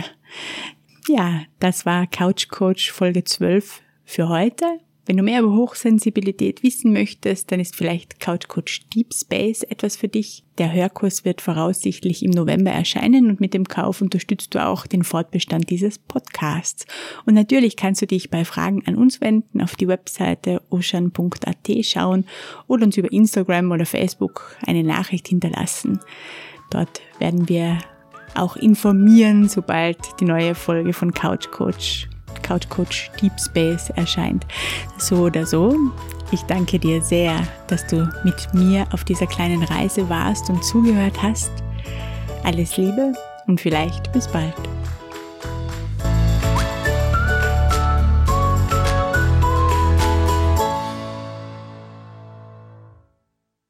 Ja, 1.10 1.42
das 1.60 1.86
war 1.86 2.08
Couch 2.08 2.48
Coach 2.48 2.90
Folge 2.90 3.26
12 3.26 3.82
für 4.06 4.30
heute. 4.30 4.80
Wenn 5.06 5.18
du 5.18 5.24
mehr 5.24 5.42
über 5.42 5.54
Hochsensibilität 5.54 6.64
wissen 6.64 6.94
möchtest, 6.94 7.52
dann 7.52 7.60
ist 7.60 7.76
vielleicht 7.76 8.22
Couch 8.22 8.48
Coach 8.48 8.88
Deep 8.96 9.14
Space 9.14 9.64
etwas 9.64 9.98
für 9.98 10.08
dich. 10.08 10.46
Der 10.58 10.72
Hörkurs 10.72 11.26
wird 11.26 11.42
voraussichtlich 11.42 12.24
im 12.24 12.32
November 12.32 12.72
erscheinen 12.72 13.30
und 13.30 13.42
mit 13.42 13.54
dem 13.54 13.68
Kauf 13.68 14.02
unterstützt 14.02 14.56
du 14.56 14.66
auch 14.66 14.88
den 14.88 15.04
Fortbestand 15.04 15.70
dieses 15.70 16.00
Podcasts. 16.00 16.86
Und 17.26 17.34
natürlich 17.34 17.76
kannst 17.76 18.02
du 18.02 18.08
dich 18.08 18.30
bei 18.30 18.46
Fragen 18.46 18.84
an 18.86 18.96
uns 18.96 19.20
wenden, 19.20 19.62
auf 19.62 19.76
die 19.76 19.90
Webseite 19.90 20.62
ocean.at 20.70 21.70
schauen 21.82 22.26
oder 22.68 22.86
uns 22.86 22.96
über 22.96 23.12
Instagram 23.12 23.72
oder 23.72 23.86
Facebook 23.86 24.56
eine 24.66 24.84
Nachricht 24.84 25.28
hinterlassen. 25.28 26.00
Dort 26.70 27.02
werden 27.20 27.50
wir 27.50 27.80
auch 28.36 28.56
informieren, 28.56 29.50
sobald 29.50 29.98
die 30.22 30.26
neue 30.26 30.56
Folge 30.56 30.94
von 30.94 31.14
Couch 31.14 31.50
Coach 32.42 32.68
Couch 32.70 32.70
Coach 32.70 33.12
Deep 33.22 33.34
Space 33.40 33.90
erscheint. 33.96 34.46
So 34.98 35.24
oder 35.24 35.46
so, 35.46 35.76
ich 36.32 36.42
danke 36.44 36.80
dir 36.80 37.02
sehr, 37.02 37.36
dass 37.68 37.86
du 37.88 38.10
mit 38.24 38.54
mir 38.54 38.88
auf 38.92 39.04
dieser 39.04 39.28
kleinen 39.28 39.64
Reise 39.64 40.10
warst 40.10 40.50
und 40.50 40.64
zugehört 40.64 41.22
hast. 41.22 41.52
Alles 42.44 42.78
Liebe 42.78 43.14
und 43.48 43.62
vielleicht 43.62 44.12
bis 44.12 44.28
bald. 44.28 44.54